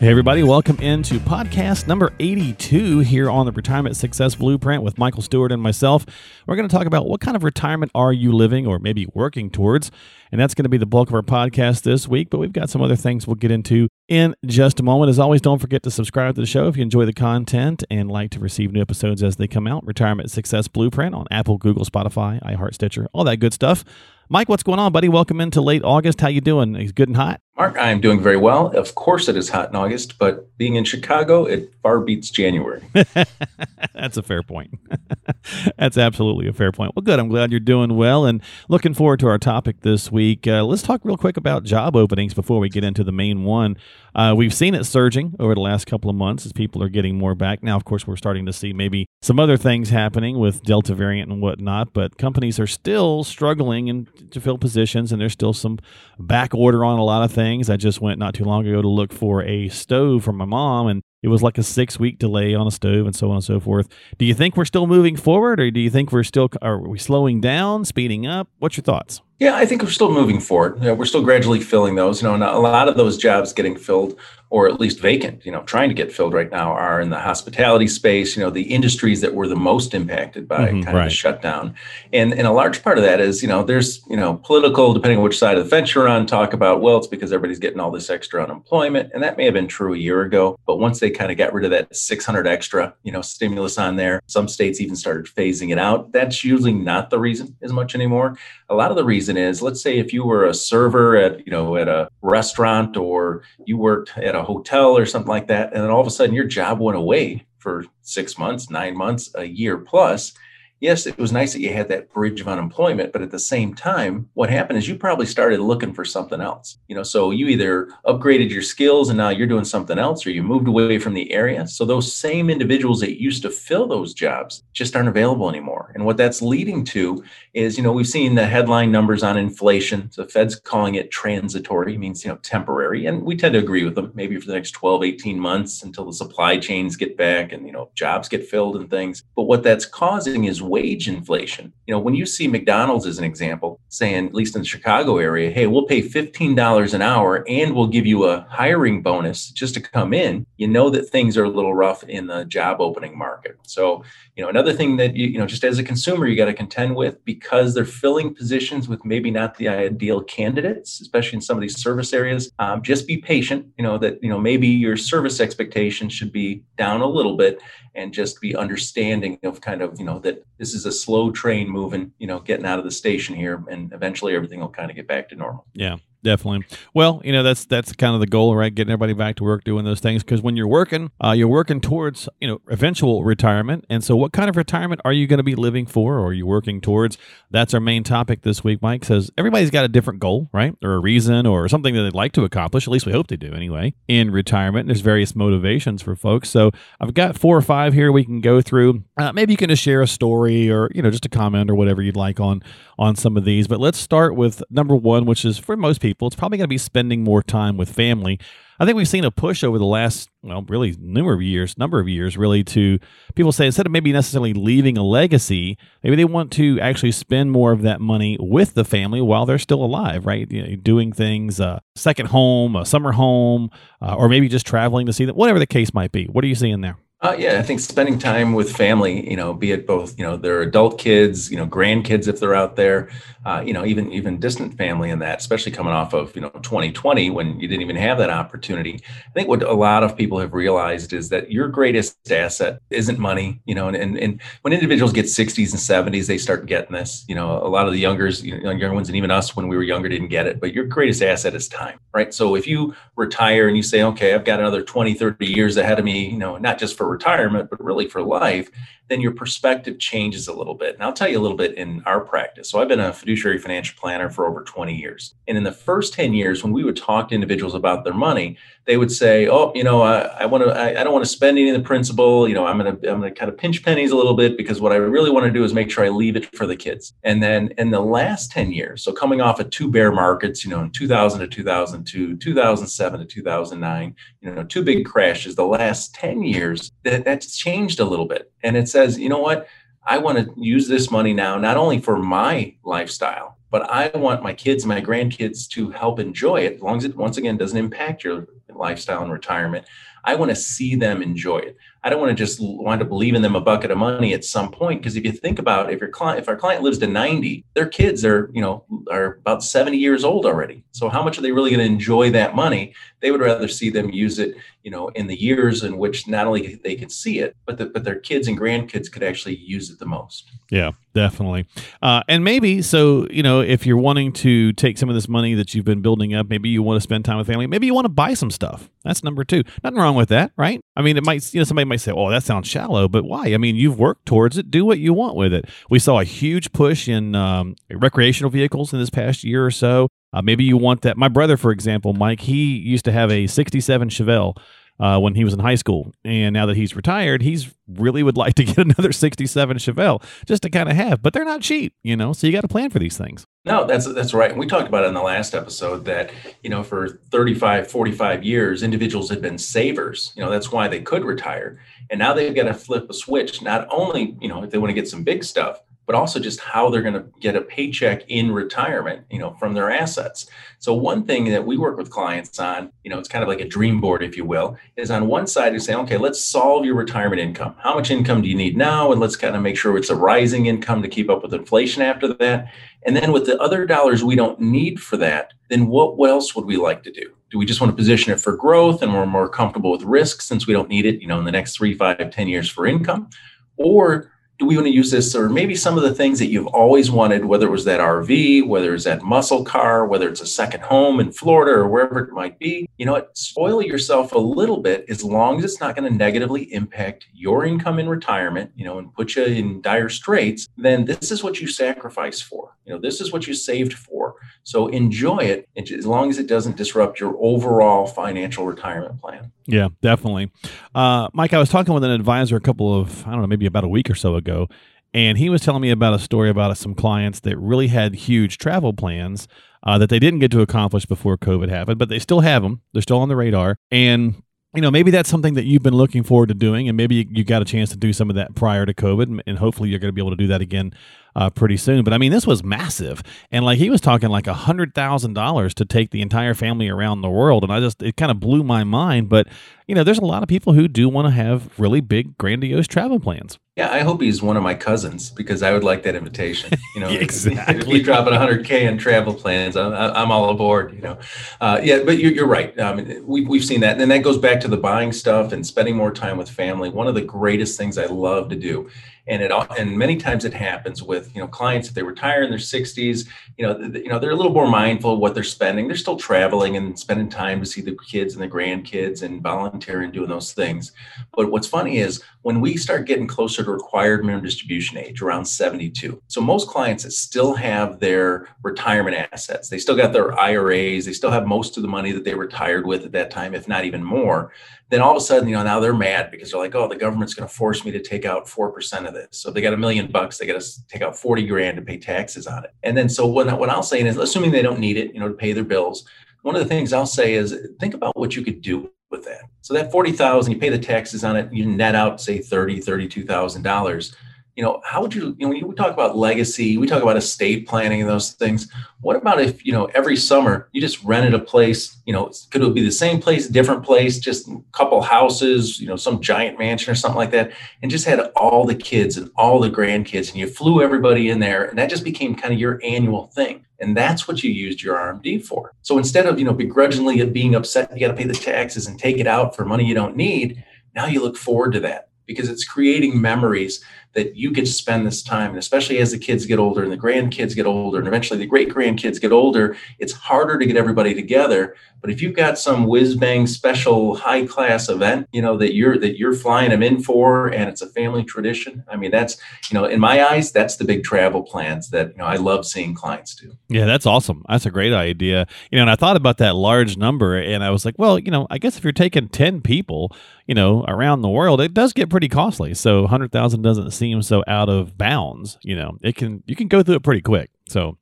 Hey, 0.00 0.10
everybody, 0.10 0.42
welcome 0.42 0.78
into 0.80 1.18
podcast 1.18 1.88
number 1.88 2.12
82 2.20 3.00
here 3.00 3.30
on 3.30 3.46
the 3.46 3.52
Retirement 3.52 3.96
Success 3.96 4.34
Blueprint 4.34 4.82
with 4.82 4.98
Michael 4.98 5.22
Stewart 5.22 5.50
and 5.50 5.62
myself. 5.62 6.04
We're 6.46 6.56
going 6.56 6.68
to 6.68 6.72
talk 6.72 6.86
about 6.86 7.06
what 7.06 7.22
kind 7.22 7.36
of 7.36 7.42
retirement 7.42 7.90
are 7.94 8.12
you 8.12 8.32
living 8.32 8.66
or 8.66 8.78
maybe 8.78 9.06
working 9.14 9.50
towards. 9.50 9.90
And 10.30 10.38
that's 10.38 10.54
going 10.54 10.66
to 10.66 10.68
be 10.68 10.76
the 10.76 10.86
bulk 10.86 11.08
of 11.08 11.14
our 11.14 11.22
podcast 11.22 11.82
this 11.82 12.06
week, 12.06 12.28
but 12.28 12.36
we've 12.36 12.52
got 12.52 12.68
some 12.68 12.82
other 12.82 12.96
things 12.96 13.26
we'll 13.26 13.36
get 13.36 13.50
into 13.50 13.88
in 14.06 14.36
just 14.44 14.78
a 14.78 14.82
moment. 14.82 15.08
As 15.08 15.18
always, 15.18 15.40
don't 15.40 15.58
forget 15.58 15.82
to 15.84 15.90
subscribe 15.90 16.34
to 16.34 16.42
the 16.42 16.46
show 16.46 16.68
if 16.68 16.76
you 16.76 16.82
enjoy 16.82 17.06
the 17.06 17.14
content 17.14 17.82
and 17.90 18.10
like 18.10 18.30
to 18.32 18.40
receive 18.40 18.72
new 18.72 18.82
episodes 18.82 19.22
as 19.22 19.36
they 19.36 19.48
come 19.48 19.66
out. 19.66 19.86
Retirement 19.86 20.30
Success 20.30 20.68
Blueprint 20.68 21.14
on 21.14 21.26
Apple, 21.30 21.56
Google, 21.56 21.86
Spotify, 21.86 22.40
iHeart, 22.42 22.74
Stitcher, 22.74 23.08
all 23.14 23.24
that 23.24 23.38
good 23.38 23.54
stuff. 23.54 23.84
Mike, 24.30 24.46
what's 24.50 24.62
going 24.62 24.78
on, 24.78 24.92
buddy? 24.92 25.08
Welcome 25.08 25.40
into 25.40 25.62
late 25.62 25.82
August. 25.82 26.20
How 26.20 26.28
you 26.28 26.42
doing? 26.42 26.76
Is 26.76 26.92
good 26.92 27.08
and 27.08 27.16
hot? 27.16 27.40
Mark, 27.58 27.76
I 27.76 27.90
am 27.90 28.00
doing 28.00 28.20
very 28.20 28.36
well. 28.36 28.68
Of 28.68 28.94
course, 28.94 29.28
it 29.28 29.36
is 29.36 29.48
hot 29.48 29.70
in 29.70 29.74
August, 29.74 30.16
but 30.16 30.56
being 30.58 30.76
in 30.76 30.84
Chicago, 30.84 31.44
it 31.44 31.72
far 31.82 31.98
beats 31.98 32.30
January. 32.30 32.80
That's 33.94 34.16
a 34.16 34.22
fair 34.22 34.44
point. 34.44 34.78
That's 35.76 35.98
absolutely 35.98 36.46
a 36.46 36.52
fair 36.52 36.70
point. 36.70 36.92
Well, 36.94 37.02
good. 37.02 37.18
I'm 37.18 37.28
glad 37.28 37.50
you're 37.50 37.58
doing 37.58 37.96
well 37.96 38.26
and 38.26 38.42
looking 38.68 38.94
forward 38.94 39.18
to 39.20 39.26
our 39.26 39.38
topic 39.38 39.80
this 39.80 40.12
week. 40.12 40.46
Uh, 40.46 40.62
let's 40.62 40.82
talk 40.82 41.00
real 41.02 41.16
quick 41.16 41.36
about 41.36 41.64
job 41.64 41.96
openings 41.96 42.32
before 42.32 42.60
we 42.60 42.68
get 42.68 42.84
into 42.84 43.02
the 43.02 43.10
main 43.10 43.42
one. 43.42 43.76
Uh, 44.14 44.34
we've 44.36 44.54
seen 44.54 44.74
it 44.74 44.84
surging 44.84 45.34
over 45.38 45.54
the 45.54 45.60
last 45.60 45.86
couple 45.86 46.10
of 46.10 46.16
months 46.16 46.44
as 46.46 46.52
people 46.52 46.82
are 46.82 46.88
getting 46.88 47.16
more 47.16 47.34
back. 47.34 47.62
Now, 47.62 47.76
of 47.76 47.84
course, 47.84 48.06
we're 48.06 48.16
starting 48.16 48.46
to 48.46 48.52
see 48.52 48.72
maybe 48.72 49.06
some 49.22 49.38
other 49.38 49.56
things 49.56 49.90
happening 49.90 50.38
with 50.38 50.62
Delta 50.62 50.94
variant 50.94 51.30
and 51.30 51.40
whatnot, 51.40 51.92
but 51.92 52.18
companies 52.18 52.58
are 52.58 52.66
still 52.66 53.24
struggling 53.24 53.88
and 53.88 54.08
to 54.32 54.40
fill 54.40 54.58
positions, 54.58 55.12
and 55.12 55.20
there's 55.20 55.32
still 55.32 55.52
some 55.52 55.78
back 56.18 56.54
order 56.54 56.84
on 56.84 56.98
a 56.98 57.04
lot 57.04 57.22
of 57.22 57.32
things. 57.32 57.47
I 57.70 57.76
just 57.76 58.00
went 58.00 58.18
not 58.18 58.34
too 58.34 58.44
long 58.44 58.66
ago 58.66 58.82
to 58.82 58.88
look 58.88 59.12
for 59.12 59.42
a 59.42 59.68
stove 59.68 60.24
for 60.24 60.32
my 60.32 60.44
mom, 60.44 60.86
and 60.86 61.02
it 61.22 61.28
was 61.28 61.42
like 61.42 61.58
a 61.58 61.62
six 61.62 61.98
week 61.98 62.18
delay 62.18 62.54
on 62.54 62.66
a 62.66 62.70
stove 62.70 63.06
and 63.06 63.14
so 63.14 63.30
on 63.30 63.36
and 63.36 63.44
so 63.44 63.58
forth. 63.60 63.88
Do 64.18 64.24
you 64.24 64.34
think 64.34 64.56
we're 64.56 64.64
still 64.64 64.86
moving 64.86 65.16
forward, 65.16 65.60
or 65.60 65.70
do 65.70 65.80
you 65.80 65.90
think 65.90 66.12
we're 66.12 66.22
still 66.22 66.48
are 66.62 66.78
we 66.78 66.98
slowing 66.98 67.40
down, 67.40 67.84
speeding 67.84 68.26
up? 68.26 68.48
What's 68.58 68.76
your 68.76 68.84
thoughts? 68.84 69.20
Yeah, 69.40 69.54
I 69.54 69.66
think 69.66 69.82
we're 69.82 69.90
still 69.90 70.12
moving 70.12 70.40
forward. 70.40 70.78
You 70.78 70.86
know, 70.86 70.94
we're 70.94 71.04
still 71.04 71.22
gradually 71.22 71.60
filling 71.60 71.94
those. 71.94 72.22
You 72.22 72.28
know, 72.28 72.34
and 72.34 72.42
a 72.42 72.58
lot 72.58 72.88
of 72.88 72.96
those 72.96 73.16
jobs 73.16 73.52
getting 73.52 73.76
filled 73.76 74.18
or 74.50 74.66
at 74.66 74.80
least 74.80 75.00
vacant, 75.00 75.44
you 75.44 75.52
know, 75.52 75.62
trying 75.64 75.90
to 75.90 75.94
get 75.94 76.10
filled 76.10 76.32
right 76.32 76.50
now 76.50 76.72
are 76.72 77.00
in 77.00 77.10
the 77.10 77.18
hospitality 77.18 77.86
space, 77.86 78.34
you 78.34 78.42
know, 78.42 78.48
the 78.48 78.62
industries 78.62 79.20
that 79.20 79.34
were 79.34 79.46
the 79.46 79.56
most 79.56 79.92
impacted 79.92 80.48
by 80.48 80.68
mm-hmm, 80.68 80.82
kind 80.82 80.96
right. 80.96 81.04
of 81.04 81.10
the 81.10 81.14
shutdown. 81.14 81.74
And, 82.14 82.32
and 82.32 82.46
a 82.46 82.50
large 82.52 82.82
part 82.82 82.96
of 82.96 83.04
that 83.04 83.20
is, 83.20 83.42
you 83.42 83.48
know, 83.48 83.62
there's, 83.62 84.00
you 84.08 84.16
know, 84.16 84.36
political, 84.36 84.94
depending 84.94 85.18
on 85.18 85.24
which 85.24 85.38
side 85.38 85.58
of 85.58 85.64
the 85.64 85.68
fence 85.68 85.94
you're 85.94 86.08
on, 86.08 86.24
talk 86.24 86.54
about, 86.54 86.80
well, 86.80 86.96
it's 86.96 87.06
because 87.06 87.30
everybody's 87.30 87.58
getting 87.58 87.78
all 87.78 87.90
this 87.90 88.08
extra 88.08 88.42
unemployment. 88.42 89.12
And 89.12 89.22
that 89.22 89.36
may 89.36 89.44
have 89.44 89.54
been 89.54 89.68
true 89.68 89.92
a 89.92 89.98
year 89.98 90.22
ago. 90.22 90.58
But 90.66 90.78
once 90.78 91.00
they 91.00 91.07
kind 91.10 91.30
of 91.30 91.36
got 91.36 91.52
rid 91.52 91.64
of 91.64 91.70
that 91.70 91.94
600 91.94 92.46
extra, 92.46 92.94
you 93.02 93.12
know, 93.12 93.20
stimulus 93.20 93.78
on 93.78 93.96
there, 93.96 94.22
some 94.26 94.48
states 94.48 94.80
even 94.80 94.96
started 94.96 95.26
phasing 95.26 95.70
it 95.70 95.78
out. 95.78 96.12
That's 96.12 96.42
usually 96.42 96.72
not 96.72 97.10
the 97.10 97.18
reason 97.18 97.56
as 97.62 97.72
much 97.72 97.94
anymore. 97.94 98.36
A 98.70 98.74
lot 98.74 98.90
of 98.90 98.96
the 98.96 99.04
reason 99.04 99.36
is, 99.36 99.60
let's 99.60 99.82
say 99.82 99.98
if 99.98 100.12
you 100.12 100.24
were 100.24 100.46
a 100.46 100.54
server 100.54 101.16
at, 101.16 101.44
you 101.46 101.52
know, 101.52 101.76
at 101.76 101.88
a 101.88 102.08
restaurant 102.22 102.96
or 102.96 103.42
you 103.66 103.76
worked 103.76 104.16
at 104.16 104.34
a 104.34 104.38
a 104.38 104.42
hotel 104.42 104.96
or 104.96 105.04
something 105.04 105.28
like 105.28 105.48
that, 105.48 105.72
and 105.74 105.82
then 105.82 105.90
all 105.90 106.00
of 106.00 106.06
a 106.06 106.10
sudden 106.10 106.34
your 106.34 106.44
job 106.44 106.80
went 106.80 106.96
away 106.96 107.44
for 107.58 107.84
six 108.02 108.38
months, 108.38 108.70
nine 108.70 108.96
months, 108.96 109.30
a 109.34 109.44
year 109.44 109.76
plus, 109.76 110.32
yes, 110.80 111.06
it 111.06 111.18
was 111.18 111.32
nice 111.32 111.52
that 111.52 111.60
you 111.60 111.72
had 111.72 111.88
that 111.88 112.12
bridge 112.12 112.40
of 112.40 112.48
unemployment, 112.48 113.12
but 113.12 113.22
at 113.22 113.30
the 113.30 113.38
same 113.38 113.74
time, 113.74 114.28
what 114.34 114.50
happened 114.50 114.78
is 114.78 114.88
you 114.88 114.96
probably 114.96 115.26
started 115.26 115.60
looking 115.60 115.92
for 115.92 116.04
something 116.04 116.40
else. 116.40 116.78
You 116.88 116.96
know, 116.96 117.02
so 117.02 117.30
you 117.30 117.48
either 117.48 117.88
upgraded 118.06 118.50
your 118.50 118.62
skills 118.62 119.08
and 119.08 119.18
now 119.18 119.30
you're 119.30 119.46
doing 119.46 119.64
something 119.64 119.98
else, 119.98 120.26
or 120.26 120.30
you 120.30 120.42
moved 120.42 120.68
away 120.68 120.98
from 120.98 121.14
the 121.14 121.32
area. 121.32 121.66
So 121.66 121.84
those 121.84 122.14
same 122.14 122.50
individuals 122.50 123.00
that 123.00 123.20
used 123.20 123.42
to 123.42 123.50
fill 123.50 123.86
those 123.86 124.14
jobs 124.14 124.64
just 124.72 124.94
aren't 124.94 125.08
available 125.08 125.48
anymore. 125.48 125.92
And 125.94 126.04
what 126.04 126.16
that's 126.16 126.42
leading 126.42 126.84
to 126.86 127.24
is, 127.54 127.76
you 127.76 127.82
know, 127.82 127.92
we've 127.92 128.06
seen 128.06 128.34
the 128.34 128.46
headline 128.46 128.92
numbers 128.92 129.22
on 129.22 129.36
inflation. 129.36 130.10
So 130.12 130.24
Fed's 130.24 130.56
calling 130.56 130.94
it 130.94 131.10
transitory, 131.10 131.98
means, 131.98 132.24
you 132.24 132.30
know, 132.30 132.36
temporary. 132.36 133.06
And 133.06 133.22
we 133.22 133.36
tend 133.36 133.54
to 133.54 133.58
agree 133.58 133.84
with 133.84 133.94
them, 133.94 134.12
maybe 134.14 134.38
for 134.38 134.46
the 134.46 134.54
next 134.54 134.72
12, 134.72 135.04
18 135.04 135.38
months 135.38 135.82
until 135.82 136.04
the 136.04 136.12
supply 136.12 136.58
chains 136.58 136.96
get 136.96 137.16
back 137.16 137.52
and, 137.52 137.66
you 137.66 137.72
know, 137.72 137.90
jobs 137.94 138.28
get 138.28 138.46
filled 138.46 138.76
and 138.76 138.90
things. 138.90 139.24
But 139.34 139.44
what 139.44 139.62
that's 139.62 139.86
causing 139.86 140.44
is 140.44 140.62
wage 140.68 141.08
inflation. 141.08 141.72
You 141.86 141.94
know, 141.94 142.00
when 142.00 142.14
you 142.14 142.26
see 142.26 142.48
McDonald's 142.48 143.06
as 143.06 143.18
an 143.18 143.24
example 143.24 143.80
saying, 143.88 144.26
at 144.26 144.34
least 144.34 144.54
in 144.54 144.62
the 144.62 144.68
Chicago 144.68 145.18
area, 145.18 145.50
hey, 145.50 145.66
we'll 145.66 145.86
pay 145.86 146.02
$15 146.02 146.94
an 146.94 147.02
hour 147.02 147.44
and 147.48 147.74
we'll 147.74 147.86
give 147.86 148.06
you 148.06 148.24
a 148.24 148.46
hiring 148.50 149.02
bonus 149.02 149.50
just 149.50 149.74
to 149.74 149.80
come 149.80 150.12
in, 150.12 150.46
you 150.56 150.68
know 150.68 150.90
that 150.90 151.08
things 151.08 151.36
are 151.36 151.44
a 151.44 151.48
little 151.48 151.74
rough 151.74 152.02
in 152.04 152.26
the 152.26 152.44
job 152.44 152.80
opening 152.80 153.16
market. 153.16 153.56
So, 153.62 154.02
you 154.36 154.42
know, 154.42 154.48
another 154.48 154.72
thing 154.72 154.96
that 154.96 155.16
you, 155.16 155.28
you 155.28 155.38
know, 155.38 155.46
just 155.46 155.64
as 155.64 155.78
a 155.78 155.84
consumer, 155.84 156.26
you 156.26 156.36
got 156.36 156.46
to 156.46 156.54
contend 156.54 156.96
with 156.96 157.24
because 157.24 157.74
they're 157.74 157.84
filling 157.84 158.34
positions 158.34 158.88
with 158.88 159.04
maybe 159.04 159.30
not 159.30 159.56
the 159.56 159.68
ideal 159.68 160.22
candidates, 160.22 161.00
especially 161.00 161.36
in 161.36 161.42
some 161.42 161.56
of 161.56 161.60
these 161.60 161.80
service 161.80 162.12
areas. 162.12 162.50
Um, 162.58 162.82
just 162.82 163.06
be 163.06 163.18
patient. 163.18 163.66
You 163.76 163.84
know 163.84 163.98
that 163.98 164.22
you 164.22 164.28
know 164.28 164.38
maybe 164.38 164.68
your 164.68 164.96
service 164.96 165.40
expectations 165.40 166.12
should 166.12 166.32
be 166.32 166.62
down 166.76 167.00
a 167.00 167.06
little 167.06 167.36
bit, 167.36 167.60
and 167.94 168.12
just 168.12 168.40
be 168.40 168.54
understanding 168.54 169.38
of 169.42 169.60
kind 169.60 169.82
of 169.82 169.98
you 169.98 170.04
know 170.04 170.18
that 170.20 170.44
this 170.58 170.74
is 170.74 170.84
a 170.86 170.92
slow 170.92 171.30
train 171.30 171.68
moving, 171.68 172.12
you 172.18 172.26
know, 172.26 172.40
getting 172.40 172.66
out 172.66 172.78
of 172.78 172.84
the 172.84 172.90
station 172.90 173.34
here, 173.34 173.64
and 173.70 173.92
eventually 173.92 174.34
everything 174.34 174.60
will 174.60 174.68
kind 174.68 174.90
of 174.90 174.96
get 174.96 175.06
back 175.06 175.28
to 175.28 175.36
normal. 175.36 175.64
Yeah, 175.72 175.96
Definitely. 176.22 176.66
Well, 176.94 177.20
you 177.24 177.32
know 177.32 177.44
that's 177.44 177.64
that's 177.64 177.92
kind 177.92 178.14
of 178.14 178.20
the 178.20 178.26
goal, 178.26 178.56
right? 178.56 178.74
Getting 178.74 178.90
everybody 178.90 179.12
back 179.12 179.36
to 179.36 179.44
work, 179.44 179.62
doing 179.62 179.84
those 179.84 180.00
things. 180.00 180.24
Because 180.24 180.42
when 180.42 180.56
you're 180.56 180.66
working, 180.66 181.12
uh, 181.24 181.30
you're 181.30 181.46
working 181.46 181.80
towards 181.80 182.28
you 182.40 182.48
know 182.48 182.60
eventual 182.68 183.22
retirement. 183.22 183.84
And 183.88 184.02
so, 184.02 184.16
what 184.16 184.32
kind 184.32 184.48
of 184.48 184.56
retirement 184.56 185.00
are 185.04 185.12
you 185.12 185.28
going 185.28 185.38
to 185.38 185.44
be 185.44 185.54
living 185.54 185.86
for, 185.86 186.18
or 186.18 186.26
are 186.26 186.32
you 186.32 186.44
working 186.44 186.80
towards? 186.80 187.18
That's 187.50 187.72
our 187.72 187.80
main 187.80 188.02
topic 188.02 188.42
this 188.42 188.64
week. 188.64 188.82
Mike 188.82 189.04
says 189.04 189.30
everybody's 189.38 189.70
got 189.70 189.84
a 189.84 189.88
different 189.88 190.18
goal, 190.18 190.50
right, 190.52 190.74
or 190.82 190.94
a 190.94 190.98
reason, 190.98 191.46
or 191.46 191.68
something 191.68 191.94
that 191.94 192.02
they'd 192.02 192.14
like 192.14 192.32
to 192.32 192.42
accomplish. 192.42 192.88
At 192.88 192.90
least 192.90 193.06
we 193.06 193.12
hope 193.12 193.28
they 193.28 193.36
do, 193.36 193.52
anyway. 193.52 193.94
In 194.08 194.32
retirement, 194.32 194.88
there's 194.88 195.02
various 195.02 195.36
motivations 195.36 196.02
for 196.02 196.16
folks. 196.16 196.50
So 196.50 196.72
I've 197.00 197.14
got 197.14 197.38
four 197.38 197.56
or 197.56 197.62
five 197.62 197.94
here 197.94 198.10
we 198.10 198.24
can 198.24 198.40
go 198.40 198.60
through. 198.60 199.04
Uh, 199.16 199.32
maybe 199.32 199.52
you 199.52 199.56
can 199.56 199.68
just 199.68 199.82
share 199.82 200.02
a 200.02 200.08
story, 200.08 200.68
or 200.68 200.90
you 200.92 201.00
know, 201.00 201.10
just 201.12 201.26
a 201.26 201.28
comment 201.28 201.70
or 201.70 201.76
whatever 201.76 202.02
you'd 202.02 202.16
like 202.16 202.40
on 202.40 202.60
on 202.98 203.14
some 203.14 203.36
of 203.36 203.44
these. 203.44 203.68
But 203.68 203.78
let's 203.78 203.98
start 203.98 204.34
with 204.34 204.64
number 204.68 204.96
one, 204.96 205.24
which 205.24 205.44
is 205.44 205.58
for 205.58 205.76
most 205.76 206.00
people, 206.00 206.07
it's 206.10 206.36
probably 206.36 206.58
going 206.58 206.64
to 206.64 206.68
be 206.68 206.78
spending 206.78 207.24
more 207.24 207.42
time 207.42 207.76
with 207.76 207.92
family. 207.92 208.38
I 208.80 208.84
think 208.84 208.96
we've 208.96 209.08
seen 209.08 209.24
a 209.24 209.30
push 209.32 209.64
over 209.64 209.76
the 209.76 209.84
last, 209.84 210.28
well, 210.42 210.62
really 210.68 210.94
number 211.00 211.32
of 211.32 211.42
years, 211.42 211.76
number 211.76 211.98
of 211.98 212.08
years, 212.08 212.36
really, 212.36 212.62
to 212.64 213.00
people 213.34 213.50
say 213.50 213.66
instead 213.66 213.86
of 213.86 213.92
maybe 213.92 214.12
necessarily 214.12 214.52
leaving 214.54 214.96
a 214.96 215.02
legacy, 215.02 215.76
maybe 216.04 216.14
they 216.14 216.24
want 216.24 216.52
to 216.52 216.78
actually 216.80 217.10
spend 217.10 217.50
more 217.50 217.72
of 217.72 217.82
that 217.82 218.00
money 218.00 218.36
with 218.38 218.74
the 218.74 218.84
family 218.84 219.20
while 219.20 219.46
they're 219.46 219.58
still 219.58 219.84
alive, 219.84 220.26
right? 220.26 220.48
You 220.50 220.62
know, 220.62 220.76
doing 220.76 221.12
things, 221.12 221.60
uh, 221.60 221.80
second 221.96 222.26
home, 222.26 222.76
a 222.76 222.86
summer 222.86 223.12
home, 223.12 223.70
uh, 224.00 224.14
or 224.14 224.28
maybe 224.28 224.48
just 224.48 224.66
traveling 224.66 225.06
to 225.06 225.12
see 225.12 225.24
them, 225.24 225.34
whatever 225.34 225.58
the 225.58 225.66
case 225.66 225.92
might 225.92 226.12
be. 226.12 226.26
What 226.26 226.44
are 226.44 226.48
you 226.48 226.54
seeing 226.54 226.80
there? 226.80 226.98
Uh, 227.20 227.34
yeah, 227.36 227.58
I 227.58 227.62
think 227.62 227.80
spending 227.80 228.16
time 228.16 228.52
with 228.52 228.76
family, 228.76 229.28
you 229.28 229.36
know, 229.36 229.52
be 229.52 229.72
it 229.72 229.88
both, 229.88 230.16
you 230.16 230.24
know, 230.24 230.36
their 230.36 230.60
adult 230.62 231.00
kids, 231.00 231.50
you 231.50 231.56
know, 231.56 231.66
grandkids 231.66 232.28
if 232.28 232.38
they're 232.38 232.54
out 232.54 232.76
there, 232.76 233.10
uh, 233.44 233.60
you 233.66 233.72
know, 233.72 233.84
even 233.84 234.12
even 234.12 234.38
distant 234.38 234.76
family 234.78 235.10
in 235.10 235.18
that, 235.18 235.40
especially 235.40 235.72
coming 235.72 235.92
off 235.92 236.12
of 236.12 236.32
you 236.36 236.42
know 236.42 236.50
2020 236.62 237.30
when 237.30 237.58
you 237.58 237.66
didn't 237.66 237.82
even 237.82 237.96
have 237.96 238.18
that 238.18 238.30
opportunity. 238.30 239.00
I 239.04 239.30
think 239.32 239.48
what 239.48 239.64
a 239.64 239.72
lot 239.72 240.04
of 240.04 240.16
people 240.16 240.38
have 240.38 240.54
realized 240.54 241.12
is 241.12 241.28
that 241.30 241.50
your 241.50 241.66
greatest 241.66 242.30
asset 242.30 242.80
isn't 242.90 243.18
money, 243.18 243.60
you 243.64 243.74
know, 243.74 243.88
and 243.88 243.96
and, 243.96 244.16
and 244.16 244.40
when 244.62 244.72
individuals 244.72 245.12
get 245.12 245.28
60s 245.28 245.72
and 245.72 245.80
70s, 245.80 246.28
they 246.28 246.38
start 246.38 246.66
getting 246.66 246.92
this. 246.92 247.24
You 247.26 247.34
know, 247.34 247.50
a 247.64 247.66
lot 247.68 247.86
of 247.88 247.92
the 247.92 247.98
youngers, 247.98 248.44
you 248.44 248.60
know, 248.60 248.70
younger 248.70 248.92
ones, 248.94 249.08
and 249.08 249.16
even 249.16 249.32
us 249.32 249.56
when 249.56 249.66
we 249.66 249.76
were 249.76 249.82
younger 249.82 250.08
didn't 250.08 250.28
get 250.28 250.46
it. 250.46 250.60
But 250.60 250.72
your 250.72 250.84
greatest 250.84 251.22
asset 251.22 251.54
is 251.56 251.66
time, 251.68 251.98
right? 252.14 252.32
So 252.32 252.54
if 252.54 252.66
you 252.68 252.94
retire 253.16 253.66
and 253.66 253.76
you 253.76 253.82
say, 253.82 254.02
okay, 254.02 254.34
I've 254.34 254.44
got 254.44 254.60
another 254.60 254.82
20, 254.82 255.14
30 255.14 255.46
years 255.46 255.76
ahead 255.76 255.98
of 255.98 256.04
me, 256.04 256.28
you 256.30 256.38
know, 256.38 256.58
not 256.58 256.78
just 256.78 256.96
for 256.96 257.07
retirement, 257.08 257.70
but 257.70 257.82
really 257.82 258.08
for 258.08 258.22
life, 258.22 258.70
then 259.08 259.20
your 259.20 259.32
perspective 259.32 259.98
changes 259.98 260.48
a 260.48 260.52
little 260.52 260.74
bit. 260.74 260.94
And 260.94 261.02
I'll 261.02 261.12
tell 261.12 261.28
you 261.28 261.38
a 261.38 261.40
little 261.40 261.56
bit 261.56 261.74
in 261.74 262.02
our 262.04 262.20
practice. 262.20 262.70
So 262.70 262.80
I've 262.80 262.88
been 262.88 263.00
a 263.00 263.12
fiduciary 263.12 263.58
financial 263.58 263.98
planner 263.98 264.30
for 264.30 264.46
over 264.46 264.62
20 264.62 264.94
years. 264.94 265.34
And 265.46 265.56
in 265.56 265.64
the 265.64 265.72
first 265.72 266.12
10 266.14 266.34
years, 266.34 266.62
when 266.62 266.72
we 266.72 266.84
would 266.84 266.96
talk 266.96 267.28
to 267.28 267.34
individuals 267.34 267.74
about 267.74 268.04
their 268.04 268.14
money, 268.14 268.56
they 268.88 268.96
would 268.96 269.12
say, 269.12 269.46
"Oh, 269.46 269.70
you 269.74 269.84
know, 269.84 270.00
I, 270.00 270.20
I 270.40 270.46
want 270.46 270.64
to, 270.64 270.70
I, 270.70 270.98
I, 270.98 271.04
don't 271.04 271.12
want 271.12 271.24
to 271.24 271.30
spend 271.30 271.58
any 271.58 271.68
of 271.68 271.76
the 271.76 271.86
principal. 271.86 272.48
You 272.48 272.54
know, 272.54 272.66
I'm 272.66 272.78
gonna, 272.78 272.92
I'm 272.92 273.20
gonna 273.20 273.30
kind 273.30 273.50
of 273.50 273.58
pinch 273.58 273.84
pennies 273.84 274.10
a 274.10 274.16
little 274.16 274.32
bit 274.32 274.56
because 274.56 274.80
what 274.80 274.92
I 274.92 274.96
really 274.96 275.30
want 275.30 275.44
to 275.44 275.52
do 275.52 275.62
is 275.62 275.74
make 275.74 275.90
sure 275.90 276.06
I 276.06 276.08
leave 276.08 276.36
it 276.36 276.56
for 276.56 276.66
the 276.66 276.74
kids." 276.74 277.12
And 277.22 277.42
then 277.42 277.68
in 277.76 277.90
the 277.90 278.00
last 278.00 278.50
10 278.50 278.72
years, 278.72 279.02
so 279.02 279.12
coming 279.12 279.42
off 279.42 279.60
of 279.60 279.68
two 279.68 279.90
bear 279.90 280.10
markets, 280.10 280.64
you 280.64 280.70
know, 280.70 280.80
in 280.80 280.90
2000 280.90 281.40
to 281.40 281.46
2002, 281.46 282.38
2007 282.38 283.20
to 283.20 283.26
2009, 283.26 284.16
you 284.40 284.54
know, 284.54 284.64
two 284.64 284.82
big 284.82 285.04
crashes. 285.04 285.54
The 285.54 285.66
last 285.66 286.14
10 286.14 286.42
years, 286.42 286.90
that, 287.04 287.26
that's 287.26 287.58
changed 287.58 288.00
a 288.00 288.06
little 288.06 288.26
bit, 288.26 288.50
and 288.64 288.74
it 288.74 288.88
says, 288.88 289.18
you 289.18 289.28
know 289.28 289.40
what? 289.40 289.68
I 290.06 290.16
want 290.16 290.38
to 290.38 290.50
use 290.56 290.88
this 290.88 291.10
money 291.10 291.34
now, 291.34 291.58
not 291.58 291.76
only 291.76 292.00
for 292.00 292.18
my 292.18 292.74
lifestyle, 292.82 293.57
but 293.70 293.88
I 293.90 294.08
want 294.16 294.42
my 294.42 294.54
kids, 294.54 294.86
my 294.86 295.00
grandkids 295.00 295.68
to 295.70 295.90
help 295.90 296.18
enjoy 296.18 296.60
it 296.60 296.74
as 296.76 296.82
long 296.82 296.96
as 296.98 297.04
it, 297.04 297.16
once 297.16 297.36
again, 297.36 297.56
doesn't 297.56 297.76
impact 297.76 298.24
your 298.24 298.48
lifestyle 298.68 299.22
and 299.22 299.32
retirement. 299.32 299.86
I 300.24 300.34
want 300.34 300.50
to 300.50 300.56
see 300.56 300.94
them 300.94 301.22
enjoy 301.22 301.58
it. 301.58 301.76
I 302.04 302.10
don't 302.10 302.20
want 302.20 302.30
to 302.30 302.34
just 302.34 302.58
wind 302.60 303.02
up 303.02 303.10
leaving 303.10 303.42
them 303.42 303.56
a 303.56 303.60
bucket 303.60 303.90
of 303.90 303.98
money 303.98 304.32
at 304.32 304.44
some 304.44 304.70
point. 304.70 305.00
Because 305.00 305.16
if 305.16 305.24
you 305.24 305.32
think 305.32 305.58
about 305.58 305.92
if 305.92 306.00
your 306.00 306.10
client, 306.10 306.40
if 306.40 306.48
our 306.48 306.56
client 306.56 306.82
lives 306.82 306.98
to 306.98 307.06
90, 307.06 307.64
their 307.74 307.86
kids 307.86 308.24
are, 308.24 308.50
you 308.54 308.62
know, 308.62 308.84
are 309.10 309.38
about 309.40 309.62
70 309.62 309.96
years 309.96 310.24
old 310.24 310.46
already. 310.46 310.84
So 310.92 311.08
how 311.08 311.22
much 311.22 311.38
are 311.38 311.42
they 311.42 311.52
really 311.52 311.70
going 311.70 311.86
to 311.86 311.92
enjoy 311.92 312.30
that 312.30 312.54
money? 312.54 312.94
They 313.20 313.30
would 313.30 313.40
rather 313.40 313.68
see 313.68 313.90
them 313.90 314.10
use 314.10 314.38
it, 314.38 314.56
you 314.82 314.90
know, 314.90 315.08
in 315.08 315.26
the 315.26 315.40
years 315.40 315.82
in 315.82 315.98
which 315.98 316.28
not 316.28 316.46
only 316.46 316.76
they 316.76 316.94
can 316.94 317.10
see 317.10 317.40
it, 317.40 317.56
but 317.66 317.78
the, 317.78 317.86
but 317.86 318.04
their 318.04 318.18
kids 318.18 318.46
and 318.46 318.58
grandkids 318.58 319.10
could 319.10 319.22
actually 319.22 319.56
use 319.56 319.90
it 319.90 319.98
the 319.98 320.06
most. 320.06 320.50
Yeah, 320.70 320.92
definitely. 321.14 321.66
Uh, 322.02 322.22
and 322.28 322.44
maybe 322.44 322.82
so, 322.82 323.26
you 323.30 323.42
know, 323.42 323.60
if 323.60 323.86
you're 323.86 323.96
wanting 323.96 324.32
to 324.34 324.72
take 324.74 324.98
some 324.98 325.08
of 325.08 325.14
this 325.14 325.28
money 325.28 325.54
that 325.54 325.74
you've 325.74 325.84
been 325.84 326.02
building 326.02 326.34
up, 326.34 326.48
maybe 326.48 326.68
you 326.68 326.82
want 326.82 326.98
to 326.98 327.00
spend 327.00 327.24
time 327.24 327.38
with 327.38 327.46
family. 327.46 327.66
Maybe 327.66 327.86
you 327.86 327.94
want 327.94 328.04
to 328.04 328.10
buy 328.10 328.34
some 328.34 328.50
stuff. 328.50 328.88
That's 329.04 329.24
number 329.24 329.44
two. 329.44 329.62
Nothing 329.82 329.98
wrong 329.98 330.14
with 330.14 330.28
that, 330.28 330.52
right? 330.56 330.80
I 330.94 331.02
mean, 331.02 331.16
it 331.16 331.24
might, 331.24 331.52
you 331.54 331.60
know, 331.60 331.64
somebody 331.64 331.86
might 331.88 332.00
say, 332.00 332.12
"Oh, 332.12 332.30
that 332.30 332.42
sounds 332.42 332.68
shallow," 332.68 333.08
but 333.08 333.24
why? 333.24 333.52
I 333.52 333.56
mean, 333.56 333.76
you've 333.76 333.98
worked 333.98 334.26
towards 334.26 334.58
it. 334.58 334.70
Do 334.70 334.84
what 334.84 334.98
you 334.98 335.12
want 335.12 335.36
with 335.36 335.52
it. 335.52 335.66
We 335.90 335.98
saw 335.98 336.20
a 336.20 336.24
huge 336.24 336.72
push 336.72 337.08
in 337.08 337.34
um, 337.34 337.76
recreational 337.90 338.50
vehicles 338.50 338.92
in 338.92 338.98
this 338.98 339.10
past 339.10 339.44
year 339.44 339.64
or 339.64 339.70
so. 339.70 340.08
Uh, 340.32 340.42
maybe 340.42 340.64
you 340.64 340.76
want 340.76 341.02
that. 341.02 341.16
My 341.16 341.28
brother, 341.28 341.56
for 341.56 341.70
example, 341.70 342.12
Mike, 342.12 342.40
he 342.40 342.76
used 342.76 343.04
to 343.06 343.12
have 343.12 343.30
a 343.30 343.46
'67 343.46 344.10
Chevelle 344.10 344.56
uh, 345.00 345.18
when 345.18 345.34
he 345.34 345.44
was 345.44 345.54
in 345.54 345.60
high 345.60 345.74
school. 345.74 346.12
And 346.24 346.52
now 346.52 346.66
that 346.66 346.76
he's 346.76 346.96
retired, 346.96 347.42
he's 347.42 347.72
really 347.88 348.22
would 348.22 348.36
like 348.36 348.54
to 348.54 348.64
get 348.64 348.78
another 348.78 349.12
67 349.12 349.78
Chevelle 349.78 350.22
just 350.46 350.62
to 350.62 350.70
kind 350.70 350.88
of 350.88 350.96
have, 350.96 351.22
but 351.22 351.32
they're 351.32 351.44
not 351.44 351.60
cheap, 351.60 351.94
you 352.02 352.16
know, 352.16 352.32
so 352.32 352.46
you 352.46 352.52
got 352.52 352.62
to 352.62 352.68
plan 352.68 352.90
for 352.90 352.98
these 352.98 353.16
things. 353.16 353.46
No, 353.64 353.86
that's 353.86 354.10
that's 354.12 354.32
right. 354.32 354.50
And 354.50 354.58
we 354.58 354.66
talked 354.66 354.88
about 354.88 355.04
it 355.04 355.08
in 355.08 355.14
the 355.14 355.20
last 355.20 355.54
episode 355.54 356.06
that, 356.06 356.30
you 356.62 356.70
know, 356.70 356.82
for 356.82 357.20
35, 357.30 357.90
45 357.90 358.42
years, 358.42 358.82
individuals 358.82 359.28
had 359.28 359.42
been 359.42 359.58
savers. 359.58 360.32
You 360.36 360.42
know, 360.42 360.50
that's 360.50 360.72
why 360.72 360.88
they 360.88 361.02
could 361.02 361.24
retire. 361.24 361.78
And 362.08 362.18
now 362.18 362.32
they've 362.32 362.54
got 362.54 362.64
to 362.64 362.74
flip 362.74 363.10
a 363.10 363.14
switch, 363.14 363.60
not 363.60 363.86
only, 363.90 364.36
you 364.40 364.48
know, 364.48 364.62
if 364.62 364.70
they 364.70 364.78
want 364.78 364.88
to 364.90 364.94
get 364.94 365.08
some 365.08 365.22
big 365.22 365.44
stuff, 365.44 365.82
but 366.08 366.14
also 366.16 366.40
just 366.40 366.58
how 366.60 366.88
they're 366.88 367.02
going 367.02 367.12
to 367.12 367.26
get 367.38 367.54
a 367.54 367.60
paycheck 367.60 368.24
in 368.28 368.50
retirement, 368.50 369.26
you 369.30 369.38
know, 369.38 369.54
from 369.60 369.74
their 369.74 369.90
assets. 369.90 370.46
So 370.78 370.94
one 370.94 371.26
thing 371.26 371.50
that 371.50 371.66
we 371.66 371.76
work 371.76 371.98
with 371.98 372.08
clients 372.08 372.58
on, 372.58 372.90
you 373.04 373.10
know, 373.10 373.18
it's 373.18 373.28
kind 373.28 373.42
of 373.42 373.48
like 373.48 373.60
a 373.60 373.68
dream 373.68 374.00
board, 374.00 374.22
if 374.22 374.34
you 374.34 374.46
will, 374.46 374.78
is 374.96 375.10
on 375.10 375.26
one 375.26 375.46
side 375.46 375.74
you 375.74 375.78
say, 375.78 375.94
okay, 375.94 376.16
let's 376.16 376.42
solve 376.42 376.86
your 376.86 376.94
retirement 376.94 377.42
income. 377.42 377.74
How 377.78 377.94
much 377.94 378.10
income 378.10 378.40
do 378.40 378.48
you 378.48 378.54
need 378.54 378.74
now? 378.74 379.12
And 379.12 379.20
let's 379.20 379.36
kind 379.36 379.54
of 379.54 379.60
make 379.60 379.76
sure 379.76 379.98
it's 379.98 380.08
a 380.08 380.16
rising 380.16 380.64
income 380.64 381.02
to 381.02 381.08
keep 381.08 381.28
up 381.28 381.42
with 381.42 381.52
inflation 381.52 382.00
after 382.00 382.32
that. 382.32 382.72
And 383.04 383.14
then 383.14 383.30
with 383.30 383.44
the 383.44 383.60
other 383.60 383.84
dollars 383.84 384.24
we 384.24 384.34
don't 384.34 384.58
need 384.58 385.02
for 385.02 385.18
that, 385.18 385.52
then 385.68 385.88
what, 385.88 386.16
else 386.26 386.56
would 386.56 386.64
we 386.64 386.78
like 386.78 387.02
to 387.02 387.12
do? 387.12 387.34
Do 387.50 387.58
we 387.58 387.66
just 387.66 387.82
want 387.82 387.90
to 387.90 387.96
position 387.96 388.32
it 388.32 388.40
for 388.40 388.56
growth 388.56 389.02
and 389.02 389.12
we're 389.12 389.26
more 389.26 389.48
comfortable 389.50 389.90
with 389.90 390.04
risk 390.04 390.40
since 390.40 390.66
we 390.66 390.72
don't 390.72 390.88
need 390.88 391.04
it, 391.04 391.20
you 391.20 391.28
know, 391.28 391.38
in 391.38 391.44
the 391.44 391.52
next 391.52 391.76
three, 391.76 391.92
five, 391.92 392.30
ten 392.30 392.48
years 392.48 392.70
for 392.70 392.86
income? 392.86 393.28
Or 393.76 394.32
do 394.58 394.66
we 394.66 394.76
want 394.76 394.86
to 394.86 394.92
use 394.92 395.10
this 395.10 395.34
or 395.34 395.48
maybe 395.48 395.74
some 395.74 395.96
of 395.96 396.02
the 396.02 396.14
things 396.14 396.38
that 396.38 396.46
you've 396.46 396.66
always 396.68 397.10
wanted 397.10 397.44
whether 397.44 397.66
it 397.66 397.70
was 397.70 397.84
that 397.84 398.00
rv 398.00 398.66
whether 398.66 398.94
it's 398.94 399.04
that 399.04 399.22
muscle 399.22 399.64
car 399.64 400.06
whether 400.06 400.28
it's 400.28 400.40
a 400.40 400.46
second 400.46 400.82
home 400.82 401.20
in 401.20 401.32
florida 401.32 401.72
or 401.72 401.88
wherever 401.88 402.20
it 402.20 402.32
might 402.32 402.58
be 402.58 402.88
you 402.98 403.06
know 403.06 403.12
what 403.12 403.36
spoil 403.36 403.82
yourself 403.82 404.32
a 404.32 404.38
little 404.38 404.78
bit 404.78 405.04
as 405.08 405.22
long 405.22 405.58
as 405.58 405.64
it's 405.64 405.80
not 405.80 405.94
going 405.94 406.10
to 406.10 406.16
negatively 406.16 406.72
impact 406.72 407.26
your 407.32 407.64
income 407.64 407.98
in 407.98 408.08
retirement 408.08 408.70
you 408.76 408.84
know 408.84 408.98
and 408.98 409.14
put 409.14 409.36
you 409.36 409.44
in 409.44 409.80
dire 409.80 410.08
straits 410.08 410.68
then 410.76 411.04
this 411.04 411.30
is 411.30 411.42
what 411.42 411.60
you 411.60 411.68
sacrifice 411.68 412.40
for 412.40 412.74
you 412.88 412.94
know 412.94 413.00
this 413.00 413.20
is 413.20 413.32
what 413.32 413.46
you 413.46 413.54
saved 413.54 413.92
for. 413.92 414.34
So 414.64 414.86
enjoy 414.88 415.38
it 415.38 415.68
as 415.76 416.06
long 416.06 416.30
as 416.30 416.38
it 416.38 416.46
doesn't 416.46 416.76
disrupt 416.76 417.20
your 417.20 417.36
overall 417.38 418.06
financial 418.06 418.64
retirement 418.64 419.20
plan 419.20 419.52
yeah 419.68 419.88
definitely 420.02 420.50
uh, 420.96 421.28
mike 421.32 421.52
i 421.52 421.58
was 421.58 421.68
talking 421.68 421.94
with 421.94 422.02
an 422.02 422.10
advisor 422.10 422.56
a 422.56 422.60
couple 422.60 423.00
of 423.00 423.24
i 423.26 423.30
don't 423.30 423.40
know 423.40 423.46
maybe 423.46 423.66
about 423.66 423.84
a 423.84 423.88
week 423.88 424.10
or 424.10 424.16
so 424.16 424.34
ago 424.34 424.66
and 425.14 425.38
he 425.38 425.48
was 425.48 425.62
telling 425.62 425.82
me 425.82 425.90
about 425.90 426.14
a 426.14 426.18
story 426.18 426.50
about 426.50 426.76
some 426.76 426.94
clients 426.94 427.40
that 427.40 427.56
really 427.58 427.88
had 427.88 428.14
huge 428.14 428.58
travel 428.58 428.92
plans 428.92 429.48
uh, 429.82 429.98
that 429.98 430.10
they 430.10 430.18
didn't 430.18 430.40
get 430.40 430.50
to 430.50 430.60
accomplish 430.60 431.06
before 431.06 431.36
COVID 431.36 431.68
happened, 431.68 431.98
but 431.98 432.08
they 432.08 432.18
still 432.18 432.40
have 432.40 432.62
them. 432.62 432.82
They're 432.92 433.02
still 433.02 433.20
on 433.20 433.28
the 433.28 433.36
radar, 433.36 433.76
and 433.90 434.42
you 434.74 434.82
know 434.82 434.90
maybe 434.90 435.10
that's 435.10 435.30
something 435.30 435.54
that 435.54 435.64
you've 435.64 435.82
been 435.82 435.94
looking 435.94 436.22
forward 436.22 436.48
to 436.48 436.54
doing, 436.54 436.88
and 436.88 436.96
maybe 436.96 437.26
you 437.30 437.44
got 437.44 437.62
a 437.62 437.64
chance 437.64 437.90
to 437.90 437.96
do 437.96 438.12
some 438.12 438.28
of 438.28 438.36
that 438.36 438.54
prior 438.54 438.84
to 438.84 438.92
COVID, 438.92 439.40
and 439.46 439.58
hopefully 439.58 439.88
you're 439.88 439.98
going 439.98 440.08
to 440.08 440.12
be 440.12 440.20
able 440.20 440.30
to 440.30 440.36
do 440.36 440.48
that 440.48 440.60
again 440.60 440.92
uh, 441.38 441.48
pretty 441.50 441.76
soon. 441.76 442.02
But 442.02 442.12
I 442.12 442.18
mean, 442.18 442.32
this 442.32 442.46
was 442.46 442.64
massive, 442.64 443.22
and 443.52 443.64
like 443.64 443.78
he 443.78 443.90
was 443.90 444.00
talking 444.00 444.28
like 444.28 444.48
a 444.48 444.54
hundred 444.54 444.92
thousand 444.92 445.34
dollars 445.34 445.72
to 445.74 445.84
take 445.84 446.10
the 446.10 446.20
entire 446.20 446.52
family 446.52 446.88
around 446.88 447.20
the 447.20 447.30
world, 447.30 447.62
and 447.62 447.72
I 447.72 447.78
just 447.78 448.02
it 448.02 448.16
kind 448.16 448.32
of 448.32 448.40
blew 448.40 448.64
my 448.64 448.82
mind. 448.82 449.28
But 449.28 449.46
you 449.86 449.94
know, 449.94 450.02
there's 450.02 450.18
a 450.18 450.24
lot 450.24 450.42
of 450.42 450.48
people 450.48 450.72
who 450.72 450.88
do 450.88 451.08
want 451.08 451.26
to 451.26 451.30
have 451.30 451.78
really 451.78 452.00
big, 452.00 452.36
grandiose 452.38 452.88
travel 452.88 453.20
plans. 453.20 453.56
Yeah, 453.76 453.92
I 453.92 454.00
hope 454.00 454.20
he's 454.20 454.42
one 454.42 454.56
of 454.56 454.64
my 454.64 454.74
cousins 454.74 455.30
because 455.30 455.62
I 455.62 455.72
would 455.72 455.84
like 455.84 456.02
that 456.02 456.16
invitation. 456.16 456.76
You 456.96 457.02
know, 457.02 457.08
exactly. 457.10 457.78
if 457.78 457.86
we 457.86 458.02
drop 458.02 458.26
at 458.26 458.32
100k 458.32 458.70
in 458.82 458.98
travel 458.98 459.32
plans, 459.32 459.76
I'm, 459.76 459.94
I'm 459.94 460.32
all 460.32 460.50
aboard. 460.50 460.92
You 460.92 461.02
know, 461.02 461.18
uh, 461.60 461.80
yeah, 461.80 462.02
but 462.02 462.18
you're, 462.18 462.32
you're 462.32 462.48
right. 462.48 462.76
Um, 462.80 463.24
we, 463.24 463.42
we've 463.42 463.64
seen 463.64 463.80
that, 463.82 463.92
and 463.92 464.00
then 464.00 464.08
that 464.08 464.24
goes 464.24 464.38
back 464.38 464.58
to 464.62 464.68
the 464.68 464.76
buying 464.76 465.12
stuff 465.12 465.52
and 465.52 465.64
spending 465.64 465.96
more 465.96 466.10
time 466.10 466.36
with 466.36 466.50
family. 466.50 466.90
One 466.90 467.06
of 467.06 467.14
the 467.14 467.22
greatest 467.22 467.78
things 467.78 467.96
I 467.96 468.06
love 468.06 468.48
to 468.48 468.56
do 468.56 468.90
and 469.28 469.42
it 469.42 469.52
and 469.78 469.96
many 469.96 470.16
times 470.16 470.44
it 470.44 470.54
happens 470.54 471.02
with 471.02 471.27
you 471.34 471.40
know 471.40 471.48
clients 471.48 471.88
if 471.88 471.94
they 471.94 472.02
retire 472.02 472.42
in 472.42 472.50
their 472.50 472.58
60s 472.58 473.26
you 473.56 473.66
know 473.66 473.78
you 473.94 474.08
know 474.08 474.18
they're 474.18 474.30
a 474.30 474.36
little 474.36 474.52
more 474.52 474.70
mindful 474.70 475.14
of 475.14 475.18
what 475.18 475.34
they're 475.34 475.44
spending. 475.44 475.88
They're 475.88 475.96
still 475.96 476.16
traveling 476.16 476.76
and 476.76 476.98
spending 476.98 477.28
time 477.28 477.60
to 477.60 477.66
see 477.66 477.80
the 477.80 477.96
kids 478.08 478.34
and 478.34 478.42
the 478.42 478.48
grandkids 478.48 479.22
and 479.22 479.42
volunteering 479.42 480.12
doing 480.12 480.28
those 480.28 480.52
things. 480.52 480.92
But 481.34 481.50
what's 481.50 481.66
funny 481.66 481.98
is 481.98 482.22
when 482.42 482.60
we 482.60 482.76
start 482.76 483.06
getting 483.06 483.26
closer 483.26 483.64
to 483.64 483.70
required 483.70 484.24
minimum 484.24 484.44
distribution 484.44 484.96
age 484.96 485.20
around 485.20 485.44
72 485.44 486.22
so 486.28 486.40
most 486.40 486.68
clients 486.68 487.04
that 487.04 487.10
still 487.10 487.54
have 487.54 488.00
their 488.00 488.48
retirement 488.62 489.28
assets 489.32 489.68
they 489.68 489.78
still 489.78 489.96
got 489.96 490.12
their 490.12 490.38
iras 490.38 491.04
they 491.04 491.12
still 491.12 491.30
have 491.30 491.46
most 491.46 491.76
of 491.76 491.82
the 491.82 491.88
money 491.88 492.12
that 492.12 492.24
they 492.24 492.34
retired 492.34 492.86
with 492.86 493.04
at 493.04 493.12
that 493.12 493.30
time 493.30 493.54
if 493.54 493.68
not 493.68 493.84
even 493.84 494.02
more 494.02 494.52
then 494.90 495.00
all 495.02 495.10
of 495.10 495.16
a 495.16 495.20
sudden, 495.20 495.48
you 495.48 495.54
know, 495.54 495.62
now 495.62 495.80
they're 495.80 495.94
mad 495.94 496.30
because 496.30 496.50
they're 496.50 496.60
like, 496.60 496.74
oh, 496.74 496.88
the 496.88 496.96
government's 496.96 497.34
going 497.34 497.48
to 497.48 497.54
force 497.54 497.84
me 497.84 497.90
to 497.90 498.00
take 498.00 498.24
out 498.24 498.46
4% 498.46 499.06
of 499.06 499.14
this. 499.14 499.28
So 499.32 499.50
they 499.50 499.60
got 499.60 499.74
a 499.74 499.76
million 499.76 500.10
bucks, 500.10 500.38
they 500.38 500.46
got 500.46 500.60
to 500.60 500.86
take 500.86 501.02
out 501.02 501.16
40 501.16 501.46
grand 501.46 501.76
to 501.76 501.82
pay 501.82 501.98
taxes 501.98 502.46
on 502.46 502.64
it. 502.64 502.74
And 502.82 502.96
then, 502.96 503.08
so 503.08 503.26
what, 503.26 503.58
what 503.58 503.68
I'll 503.68 503.82
say 503.82 504.00
is, 504.00 504.16
assuming 504.16 504.50
they 504.50 504.62
don't 504.62 504.80
need 504.80 504.96
it, 504.96 505.12
you 505.12 505.20
know, 505.20 505.28
to 505.28 505.34
pay 505.34 505.52
their 505.52 505.64
bills, 505.64 506.08
one 506.42 506.56
of 506.56 506.62
the 506.62 506.68
things 506.68 506.92
I'll 506.92 507.06
say 507.06 507.34
is 507.34 507.54
think 507.80 507.94
about 507.94 508.16
what 508.16 508.34
you 508.34 508.42
could 508.42 508.62
do 508.62 508.90
with 509.10 509.24
that. 509.24 509.42
So 509.60 509.74
that 509.74 509.90
40,000, 509.90 510.52
you 510.52 510.58
pay 510.58 510.70
the 510.70 510.78
taxes 510.78 511.24
on 511.24 511.36
it, 511.36 511.52
you 511.52 511.66
net 511.66 511.94
out, 511.94 512.20
say 512.20 512.38
30, 512.38 512.80
$32,000 512.80 514.14
you 514.58 514.64
know, 514.64 514.80
how 514.84 515.00
would 515.00 515.14
you, 515.14 515.36
you 515.38 515.48
know, 515.48 515.68
we 515.68 515.74
talk 515.76 515.92
about 515.92 516.16
legacy, 516.16 516.78
we 516.78 516.88
talk 516.88 517.00
about 517.00 517.16
estate 517.16 517.68
planning 517.68 518.00
and 518.00 518.10
those 518.10 518.32
things. 518.32 518.68
What 519.02 519.14
about 519.14 519.40
if, 519.40 519.64
you 519.64 519.70
know, 519.70 519.84
every 519.94 520.16
summer 520.16 520.68
you 520.72 520.80
just 520.80 521.00
rented 521.04 521.32
a 521.32 521.38
place, 521.38 521.96
you 522.06 522.12
know, 522.12 522.32
could 522.50 522.62
it 522.62 522.74
be 522.74 522.82
the 522.82 522.90
same 522.90 523.20
place, 523.20 523.46
different 523.46 523.84
place, 523.84 524.18
just 524.18 524.48
a 524.48 524.60
couple 524.72 525.00
houses, 525.00 525.78
you 525.78 525.86
know, 525.86 525.94
some 525.94 526.20
giant 526.20 526.58
mansion 526.58 526.90
or 526.90 526.96
something 526.96 527.16
like 527.16 527.30
that, 527.30 527.52
and 527.82 527.90
just 527.92 528.04
had 528.04 528.18
all 528.34 528.64
the 528.64 528.74
kids 528.74 529.16
and 529.16 529.30
all 529.36 529.60
the 529.60 529.70
grandkids 529.70 530.30
and 530.30 530.40
you 530.40 530.48
flew 530.48 530.82
everybody 530.82 531.30
in 531.30 531.38
there 531.38 531.66
and 531.66 531.78
that 531.78 531.88
just 531.88 532.02
became 532.02 532.34
kind 532.34 532.52
of 532.52 532.58
your 532.58 532.80
annual 532.82 533.28
thing. 533.28 533.64
And 533.78 533.96
that's 533.96 534.26
what 534.26 534.42
you 534.42 534.50
used 534.50 534.82
your 534.82 534.96
RMD 534.96 535.46
for. 535.46 535.72
So 535.82 535.98
instead 535.98 536.26
of, 536.26 536.36
you 536.36 536.44
know, 536.44 536.52
begrudgingly 536.52 537.24
being 537.26 537.54
upset, 537.54 537.92
you 537.92 538.00
got 538.00 538.08
to 538.08 538.18
pay 538.18 538.26
the 538.26 538.34
taxes 538.34 538.88
and 538.88 538.98
take 538.98 539.18
it 539.18 539.28
out 539.28 539.54
for 539.54 539.64
money 539.64 539.84
you 539.84 539.94
don't 539.94 540.16
need, 540.16 540.64
now 540.96 541.06
you 541.06 541.22
look 541.22 541.36
forward 541.36 541.74
to 541.74 541.80
that 541.80 542.08
because 542.26 542.48
it's 542.48 542.64
creating 542.64 543.20
memories 543.20 543.82
that 544.14 544.36
you 544.36 544.50
get 544.50 544.66
to 544.66 544.72
spend 544.72 545.06
this 545.06 545.22
time. 545.22 545.50
And 545.50 545.58
especially 545.58 545.98
as 545.98 546.10
the 546.10 546.18
kids 546.18 546.46
get 546.46 546.58
older 546.58 546.82
and 546.82 546.90
the 546.90 546.98
grandkids 546.98 547.54
get 547.54 547.66
older 547.66 547.98
and 547.98 548.08
eventually 548.08 548.38
the 548.38 548.46
great 548.46 548.68
grandkids 548.68 549.20
get 549.20 549.32
older, 549.32 549.76
it's 549.98 550.12
harder 550.12 550.58
to 550.58 550.66
get 550.66 550.76
everybody 550.76 551.14
together. 551.14 551.76
But 552.00 552.10
if 552.10 552.22
you've 552.22 552.36
got 552.36 552.58
some 552.58 552.86
whiz 552.86 553.16
bang 553.16 553.46
special 553.46 554.14
high 554.14 554.46
class 554.46 554.88
event, 554.88 555.28
you 555.32 555.42
know, 555.42 555.56
that 555.58 555.74
you're 555.74 555.98
that 555.98 556.16
you're 556.16 556.32
flying 556.32 556.70
them 556.70 556.82
in 556.82 557.02
for 557.02 557.48
and 557.48 557.68
it's 557.68 557.82
a 557.82 557.88
family 557.88 558.24
tradition, 558.24 558.84
I 558.88 558.96
mean, 558.96 559.10
that's, 559.10 559.36
you 559.70 559.74
know, 559.78 559.84
in 559.84 559.98
my 559.98 560.24
eyes, 560.24 560.52
that's 560.52 560.76
the 560.76 560.84
big 560.84 561.02
travel 561.02 561.42
plans 561.42 561.90
that, 561.90 562.12
you 562.12 562.18
know, 562.18 562.24
I 562.24 562.36
love 562.36 562.66
seeing 562.66 562.94
clients 562.94 563.34
do. 563.34 563.56
Yeah, 563.68 563.84
that's 563.84 564.06
awesome. 564.06 564.44
That's 564.48 564.66
a 564.66 564.70
great 564.70 564.92
idea. 564.92 565.46
You 565.70 565.76
know, 565.76 565.82
and 565.82 565.90
I 565.90 565.96
thought 565.96 566.16
about 566.16 566.38
that 566.38 566.54
large 566.54 566.96
number 566.96 567.36
and 567.36 567.64
I 567.64 567.70
was 567.70 567.84
like, 567.84 567.96
well, 567.98 568.18
you 568.18 568.30
know, 568.30 568.46
I 568.48 568.58
guess 568.58 568.78
if 568.78 568.84
you're 568.84 568.92
taking 568.92 569.28
10 569.28 569.60
people, 569.60 570.12
you 570.46 570.54
know, 570.54 570.84
around 570.86 571.22
the 571.22 571.28
world, 571.28 571.60
it 571.60 571.74
does 571.74 571.92
get 571.92 572.08
pretty 572.08 572.28
costly. 572.28 572.74
So 572.74 573.02
100,000 573.02 573.62
doesn't 573.62 573.90
seem 573.98 574.22
so 574.22 574.42
out 574.46 574.68
of 574.68 574.96
bounds. 574.96 575.58
You 575.62 575.76
know, 575.76 575.98
it 576.02 576.16
can 576.16 576.42
you 576.46 576.56
can 576.56 576.68
go 576.68 576.82
through 576.82 576.96
it 576.96 577.02
pretty 577.02 577.22
quick. 577.22 577.50
So 577.68 577.98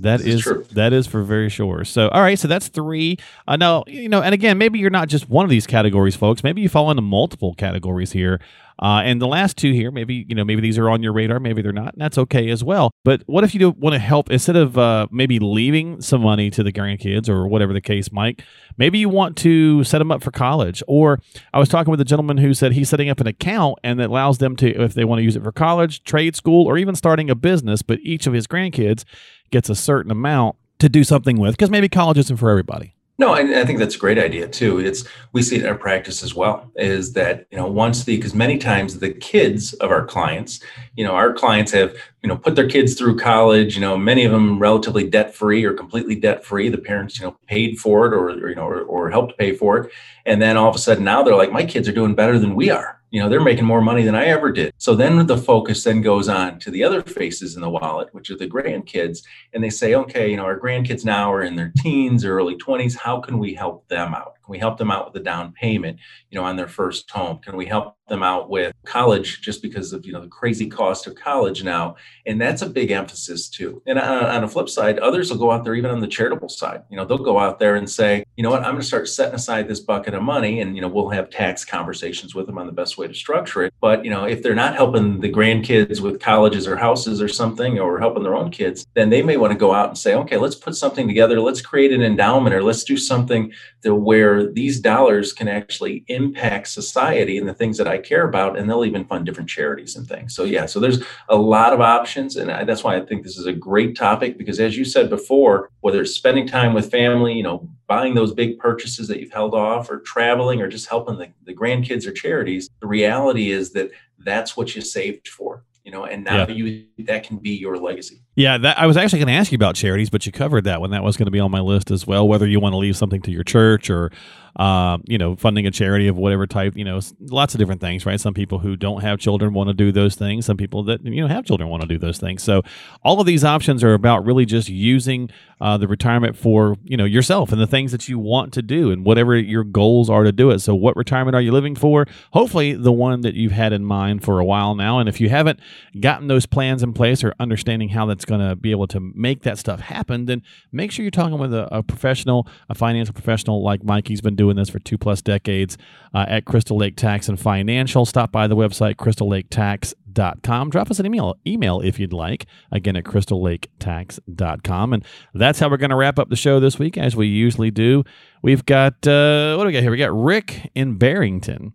that 0.00 0.20
is, 0.20 0.46
is 0.46 0.68
that 0.68 0.92
is 0.92 1.06
for 1.06 1.22
very 1.22 1.50
sure. 1.50 1.84
So 1.84 2.08
all 2.08 2.22
right, 2.22 2.38
so 2.38 2.48
that's 2.48 2.68
three. 2.68 3.18
Uh, 3.46 3.56
now 3.56 3.84
you 3.86 4.08
know, 4.08 4.22
and 4.22 4.34
again, 4.34 4.56
maybe 4.58 4.78
you're 4.78 4.90
not 4.90 5.08
just 5.08 5.28
one 5.28 5.44
of 5.44 5.50
these 5.50 5.66
categories, 5.66 6.16
folks. 6.16 6.42
Maybe 6.42 6.62
you 6.62 6.68
fall 6.68 6.90
into 6.90 7.02
multiple 7.02 7.54
categories 7.54 8.12
here. 8.12 8.40
Uh, 8.80 9.02
and 9.04 9.20
the 9.20 9.26
last 9.26 9.56
two 9.56 9.72
here, 9.72 9.90
maybe 9.90 10.26
you 10.28 10.34
know, 10.34 10.44
maybe 10.44 10.60
these 10.60 10.78
are 10.78 10.88
on 10.88 11.02
your 11.02 11.12
radar, 11.12 11.40
maybe 11.40 11.62
they're 11.62 11.72
not, 11.72 11.94
and 11.94 12.02
that's 12.02 12.18
okay 12.18 12.50
as 12.50 12.64
well. 12.64 12.90
But 13.04 13.22
what 13.26 13.44
if 13.44 13.54
you 13.54 13.70
want 13.70 13.94
to 13.94 13.98
help 13.98 14.30
instead 14.30 14.56
of 14.56 14.78
uh, 14.78 15.06
maybe 15.10 15.38
leaving 15.38 16.00
some 16.00 16.22
money 16.22 16.50
to 16.50 16.62
the 16.62 16.72
grandkids 16.72 17.28
or 17.28 17.46
whatever 17.46 17.72
the 17.72 17.80
case, 17.80 18.12
Mike? 18.12 18.42
Maybe 18.76 18.98
you 18.98 19.08
want 19.08 19.36
to 19.38 19.84
set 19.84 19.98
them 19.98 20.10
up 20.10 20.22
for 20.22 20.30
college. 20.30 20.82
Or 20.88 21.20
I 21.52 21.58
was 21.58 21.68
talking 21.68 21.90
with 21.90 22.00
a 22.00 22.04
gentleman 22.04 22.38
who 22.38 22.54
said 22.54 22.72
he's 22.72 22.88
setting 22.88 23.10
up 23.10 23.20
an 23.20 23.26
account 23.26 23.78
and 23.84 23.98
that 24.00 24.10
allows 24.10 24.38
them 24.38 24.56
to, 24.56 24.82
if 24.82 24.94
they 24.94 25.04
want 25.04 25.18
to 25.20 25.24
use 25.24 25.36
it 25.36 25.42
for 25.42 25.52
college, 25.52 26.04
trade 26.04 26.36
school, 26.36 26.66
or 26.66 26.78
even 26.78 26.94
starting 26.94 27.30
a 27.30 27.34
business. 27.34 27.82
But 27.82 28.00
each 28.02 28.26
of 28.26 28.32
his 28.32 28.46
grandkids 28.46 29.04
gets 29.50 29.68
a 29.68 29.74
certain 29.74 30.10
amount 30.10 30.56
to 30.78 30.88
do 30.88 31.04
something 31.04 31.38
with 31.38 31.52
because 31.52 31.70
maybe 31.70 31.88
college 31.88 32.18
isn't 32.18 32.38
for 32.38 32.50
everybody. 32.50 32.94
No, 33.22 33.34
I, 33.34 33.60
I, 33.60 33.64
think 33.64 33.78
that's 33.78 33.94
a 33.94 34.00
great 34.00 34.18
idea 34.18 34.48
too. 34.48 34.80
It's 34.80 35.04
we 35.32 35.42
see 35.42 35.54
it 35.54 35.62
in 35.62 35.68
our 35.68 35.76
practice 35.76 36.24
as 36.24 36.34
well. 36.34 36.68
Is 36.74 37.12
that 37.12 37.46
you 37.52 37.56
know 37.56 37.68
once 37.68 38.02
the 38.02 38.16
because 38.16 38.34
many 38.34 38.58
times 38.58 38.98
the 38.98 39.12
kids 39.12 39.74
of 39.74 39.92
our 39.92 40.04
clients, 40.04 40.58
you 40.96 41.04
know, 41.04 41.12
our 41.12 41.32
clients 41.32 41.70
have 41.70 41.94
you 42.24 42.28
know 42.28 42.36
put 42.36 42.56
their 42.56 42.68
kids 42.68 42.94
through 42.94 43.18
college. 43.18 43.76
You 43.76 43.80
know, 43.80 43.96
many 43.96 44.24
of 44.24 44.32
them 44.32 44.58
relatively 44.58 45.08
debt 45.08 45.36
free 45.36 45.64
or 45.64 45.72
completely 45.72 46.16
debt 46.16 46.44
free. 46.44 46.68
The 46.68 46.78
parents 46.78 47.20
you 47.20 47.26
know 47.26 47.36
paid 47.46 47.78
for 47.78 48.06
it 48.06 48.12
or, 48.12 48.30
or 48.30 48.48
you 48.48 48.56
know 48.56 48.66
or, 48.66 48.82
or 48.82 49.08
helped 49.08 49.38
pay 49.38 49.54
for 49.54 49.78
it, 49.78 49.92
and 50.26 50.42
then 50.42 50.56
all 50.56 50.68
of 50.68 50.74
a 50.74 50.80
sudden 50.80 51.04
now 51.04 51.22
they're 51.22 51.36
like, 51.36 51.52
my 51.52 51.64
kids 51.64 51.86
are 51.86 51.92
doing 51.92 52.16
better 52.16 52.40
than 52.40 52.56
we 52.56 52.70
are 52.70 53.01
you 53.12 53.20
know 53.20 53.28
they're 53.28 53.40
making 53.40 53.66
more 53.66 53.82
money 53.82 54.02
than 54.02 54.16
i 54.16 54.24
ever 54.24 54.50
did. 54.50 54.72
So 54.78 54.96
then 54.96 55.26
the 55.26 55.36
focus 55.36 55.84
then 55.84 56.00
goes 56.00 56.28
on 56.28 56.58
to 56.60 56.70
the 56.70 56.82
other 56.82 57.02
faces 57.02 57.54
in 57.54 57.62
the 57.62 57.70
wallet 57.70 58.08
which 58.12 58.30
are 58.30 58.36
the 58.36 58.48
grandkids 58.48 59.22
and 59.52 59.62
they 59.62 59.70
say 59.70 59.94
okay 59.94 60.30
you 60.30 60.36
know 60.36 60.44
our 60.44 60.58
grandkids 60.58 61.04
now 61.04 61.32
are 61.32 61.42
in 61.42 61.54
their 61.54 61.72
teens 61.76 62.24
or 62.24 62.36
early 62.36 62.56
20s 62.56 62.96
how 62.96 63.20
can 63.20 63.38
we 63.38 63.54
help 63.54 63.86
them 63.88 64.14
out 64.14 64.41
we 64.52 64.58
help 64.58 64.78
them 64.78 64.90
out 64.90 65.06
with 65.06 65.20
a 65.20 65.24
down 65.24 65.52
payment 65.52 65.98
you 66.30 66.38
know 66.38 66.44
on 66.44 66.56
their 66.56 66.68
first 66.68 67.10
home? 67.10 67.38
Can 67.38 67.56
we 67.56 67.66
help 67.66 67.96
them 68.08 68.22
out 68.22 68.50
with 68.50 68.74
college 68.84 69.40
just 69.40 69.62
because 69.62 69.92
of 69.92 70.04
you 70.04 70.12
know 70.12 70.20
the 70.20 70.28
crazy 70.28 70.68
cost 70.68 71.06
of 71.06 71.14
college 71.14 71.64
now? 71.64 71.96
And 72.26 72.40
that's 72.40 72.62
a 72.62 72.68
big 72.68 72.90
emphasis 72.90 73.48
too. 73.48 73.82
And 73.86 73.98
on, 73.98 74.24
on 74.24 74.42
the 74.42 74.48
flip 74.48 74.68
side 74.68 74.98
others 74.98 75.30
will 75.30 75.38
go 75.38 75.50
out 75.50 75.64
there 75.64 75.74
even 75.74 75.90
on 75.90 76.00
the 76.00 76.06
charitable 76.06 76.48
side. 76.48 76.82
You 76.90 76.96
know 76.96 77.04
they'll 77.04 77.18
go 77.18 77.38
out 77.38 77.58
there 77.58 77.76
and 77.76 77.88
say 77.88 78.24
you 78.36 78.42
know 78.42 78.50
what? 78.50 78.60
I'm 78.60 78.72
going 78.72 78.80
to 78.80 78.86
start 78.86 79.08
setting 79.08 79.34
aside 79.34 79.68
this 79.68 79.80
bucket 79.80 80.14
of 80.14 80.22
money 80.22 80.60
and 80.60 80.76
you 80.76 80.82
know 80.82 80.88
we'll 80.88 81.08
have 81.08 81.30
tax 81.30 81.64
conversations 81.64 82.34
with 82.34 82.46
them 82.46 82.58
on 82.58 82.66
the 82.66 82.72
best 82.72 82.98
way 82.98 83.08
to 83.08 83.14
structure 83.14 83.64
it. 83.64 83.74
But 83.80 84.04
you 84.04 84.10
know 84.10 84.24
if 84.24 84.42
they're 84.42 84.54
not 84.54 84.76
helping 84.76 85.20
the 85.20 85.32
grandkids 85.32 86.00
with 86.00 86.20
colleges 86.20 86.68
or 86.68 86.76
houses 86.76 87.20
or 87.22 87.28
something 87.28 87.78
or 87.78 87.98
helping 87.98 88.22
their 88.22 88.34
own 88.34 88.50
kids 88.50 88.86
then 88.94 89.10
they 89.10 89.22
may 89.22 89.36
want 89.36 89.52
to 89.52 89.58
go 89.58 89.72
out 89.72 89.88
and 89.88 89.98
say 89.98 90.14
okay 90.14 90.36
let's 90.36 90.54
put 90.54 90.76
something 90.76 91.08
together. 91.08 91.40
Let's 91.40 91.62
create 91.62 91.92
an 91.92 92.02
endowment 92.02 92.54
or 92.54 92.62
let's 92.62 92.84
do 92.84 92.96
something 92.96 93.52
to 93.82 93.94
where 93.94 94.41
these 94.46 94.80
dollars 94.80 95.32
can 95.32 95.48
actually 95.48 96.04
impact 96.08 96.68
society 96.68 97.38
and 97.38 97.48
the 97.48 97.54
things 97.54 97.76
that 97.78 97.86
i 97.86 97.98
care 97.98 98.26
about 98.26 98.58
and 98.58 98.68
they'll 98.68 98.84
even 98.84 99.04
fund 99.04 99.26
different 99.26 99.48
charities 99.48 99.96
and 99.96 100.06
things 100.06 100.34
so 100.34 100.44
yeah 100.44 100.66
so 100.66 100.80
there's 100.80 101.02
a 101.28 101.36
lot 101.36 101.72
of 101.72 101.80
options 101.80 102.36
and 102.36 102.50
I, 102.50 102.64
that's 102.64 102.84
why 102.84 102.96
i 102.96 103.00
think 103.00 103.22
this 103.22 103.38
is 103.38 103.46
a 103.46 103.52
great 103.52 103.96
topic 103.96 104.38
because 104.38 104.60
as 104.60 104.76
you 104.76 104.84
said 104.84 105.10
before 105.10 105.70
whether 105.80 106.00
it's 106.02 106.14
spending 106.14 106.46
time 106.46 106.74
with 106.74 106.90
family 106.90 107.34
you 107.34 107.42
know 107.42 107.68
buying 107.86 108.14
those 108.14 108.32
big 108.32 108.58
purchases 108.58 109.08
that 109.08 109.20
you've 109.20 109.32
held 109.32 109.54
off 109.54 109.90
or 109.90 110.00
traveling 110.00 110.60
or 110.62 110.68
just 110.68 110.88
helping 110.88 111.18
the, 111.18 111.28
the 111.44 111.54
grandkids 111.54 112.06
or 112.06 112.12
charities 112.12 112.68
the 112.80 112.86
reality 112.86 113.50
is 113.50 113.72
that 113.72 113.90
that's 114.18 114.56
what 114.56 114.74
you 114.74 114.80
saved 114.80 115.28
for 115.28 115.64
you 115.84 115.90
know 115.90 116.04
and 116.04 116.24
now 116.24 116.46
yeah. 116.46 116.54
you 116.54 116.84
that 116.98 117.24
can 117.24 117.38
be 117.38 117.50
your 117.50 117.76
legacy 117.76 118.22
yeah 118.34 118.58
that 118.58 118.78
i 118.78 118.86
was 118.86 118.96
actually 118.96 119.18
going 119.18 119.28
to 119.28 119.34
ask 119.34 119.52
you 119.52 119.56
about 119.56 119.74
charities 119.74 120.10
but 120.10 120.24
you 120.26 120.32
covered 120.32 120.64
that 120.64 120.80
one 120.80 120.90
that 120.90 121.02
was 121.02 121.16
going 121.16 121.26
to 121.26 121.32
be 121.32 121.40
on 121.40 121.50
my 121.50 121.60
list 121.60 121.90
as 121.90 122.06
well 122.06 122.26
whether 122.26 122.46
you 122.46 122.60
want 122.60 122.72
to 122.72 122.76
leave 122.78 122.96
something 122.96 123.22
to 123.22 123.30
your 123.30 123.44
church 123.44 123.90
or 123.90 124.10
uh, 124.56 124.98
you 125.06 125.16
know, 125.16 125.34
funding 125.34 125.66
a 125.66 125.70
charity 125.70 126.08
of 126.08 126.16
whatever 126.16 126.46
type, 126.46 126.76
you 126.76 126.84
know, 126.84 127.00
lots 127.20 127.54
of 127.54 127.58
different 127.58 127.80
things, 127.80 128.04
right? 128.04 128.20
Some 128.20 128.34
people 128.34 128.58
who 128.58 128.76
don't 128.76 129.00
have 129.00 129.18
children 129.18 129.54
want 129.54 129.68
to 129.68 129.74
do 129.74 129.90
those 129.92 130.14
things. 130.14 130.44
Some 130.44 130.58
people 130.58 130.82
that, 130.84 131.04
you 131.04 131.22
know, 131.22 131.28
have 131.28 131.46
children 131.46 131.70
want 131.70 131.82
to 131.82 131.88
do 131.88 131.98
those 131.98 132.18
things. 132.18 132.42
So 132.42 132.62
all 133.02 133.18
of 133.18 133.26
these 133.26 133.44
options 133.44 133.82
are 133.82 133.94
about 133.94 134.26
really 134.26 134.44
just 134.44 134.68
using 134.68 135.30
uh, 135.60 135.78
the 135.78 135.88
retirement 135.88 136.36
for, 136.36 136.76
you 136.84 136.98
know, 136.98 137.04
yourself 137.04 137.50
and 137.50 137.60
the 137.60 137.66
things 137.66 137.92
that 137.92 138.08
you 138.08 138.18
want 138.18 138.52
to 138.52 138.62
do 138.62 138.90
and 138.90 139.06
whatever 139.06 139.36
your 139.36 139.64
goals 139.64 140.10
are 140.10 140.24
to 140.24 140.32
do 140.32 140.50
it. 140.50 140.58
So 140.58 140.74
what 140.74 140.96
retirement 140.96 141.34
are 141.34 141.40
you 141.40 141.52
living 141.52 141.74
for? 141.74 142.06
Hopefully 142.32 142.74
the 142.74 142.92
one 142.92 143.22
that 143.22 143.34
you've 143.34 143.52
had 143.52 143.72
in 143.72 143.84
mind 143.84 144.22
for 144.22 144.38
a 144.38 144.44
while 144.44 144.74
now. 144.74 144.98
And 144.98 145.08
if 145.08 145.18
you 145.18 145.30
haven't 145.30 145.60
gotten 145.98 146.28
those 146.28 146.44
plans 146.44 146.82
in 146.82 146.92
place 146.92 147.24
or 147.24 147.32
understanding 147.40 147.90
how 147.90 148.04
that's 148.04 148.21
going 148.24 148.40
to 148.40 148.56
be 148.56 148.70
able 148.70 148.86
to 148.88 149.00
make 149.00 149.42
that 149.42 149.58
stuff 149.58 149.80
happen, 149.80 150.26
then 150.26 150.42
make 150.70 150.90
sure 150.90 151.02
you're 151.02 151.10
talking 151.10 151.38
with 151.38 151.52
a, 151.52 151.72
a 151.74 151.82
professional, 151.82 152.46
a 152.68 152.74
financial 152.74 153.12
professional 153.14 153.62
like 153.62 153.84
Mikey's 153.84 154.20
been 154.20 154.36
doing 154.36 154.56
this 154.56 154.68
for 154.68 154.78
two 154.78 154.98
plus 154.98 155.22
decades 155.22 155.76
uh, 156.14 156.24
at 156.28 156.44
Crystal 156.44 156.76
Lake 156.76 156.96
Tax 156.96 157.28
and 157.28 157.38
Financial. 157.38 158.04
Stop 158.04 158.32
by 158.32 158.46
the 158.46 158.56
website, 158.56 158.96
crystallaketax.com. 158.96 160.70
Drop 160.70 160.90
us 160.90 160.98
an 160.98 161.06
email, 161.06 161.36
email 161.46 161.80
if 161.80 161.98
you'd 161.98 162.12
like, 162.12 162.46
again 162.70 162.96
at 162.96 163.04
crystallaketax.com. 163.04 164.92
And 164.92 165.04
that's 165.34 165.58
how 165.58 165.68
we're 165.68 165.76
going 165.76 165.90
to 165.90 165.96
wrap 165.96 166.18
up 166.18 166.28
the 166.28 166.36
show 166.36 166.60
this 166.60 166.78
week, 166.78 166.98
as 166.98 167.16
we 167.16 167.26
usually 167.26 167.70
do. 167.70 168.04
We've 168.42 168.64
got, 168.66 169.06
uh, 169.06 169.56
what 169.56 169.64
do 169.64 169.68
we 169.68 169.72
got 169.72 169.82
here? 169.82 169.90
We 169.90 169.98
got 169.98 170.14
Rick 170.14 170.70
in 170.74 170.96
Barrington. 170.96 171.72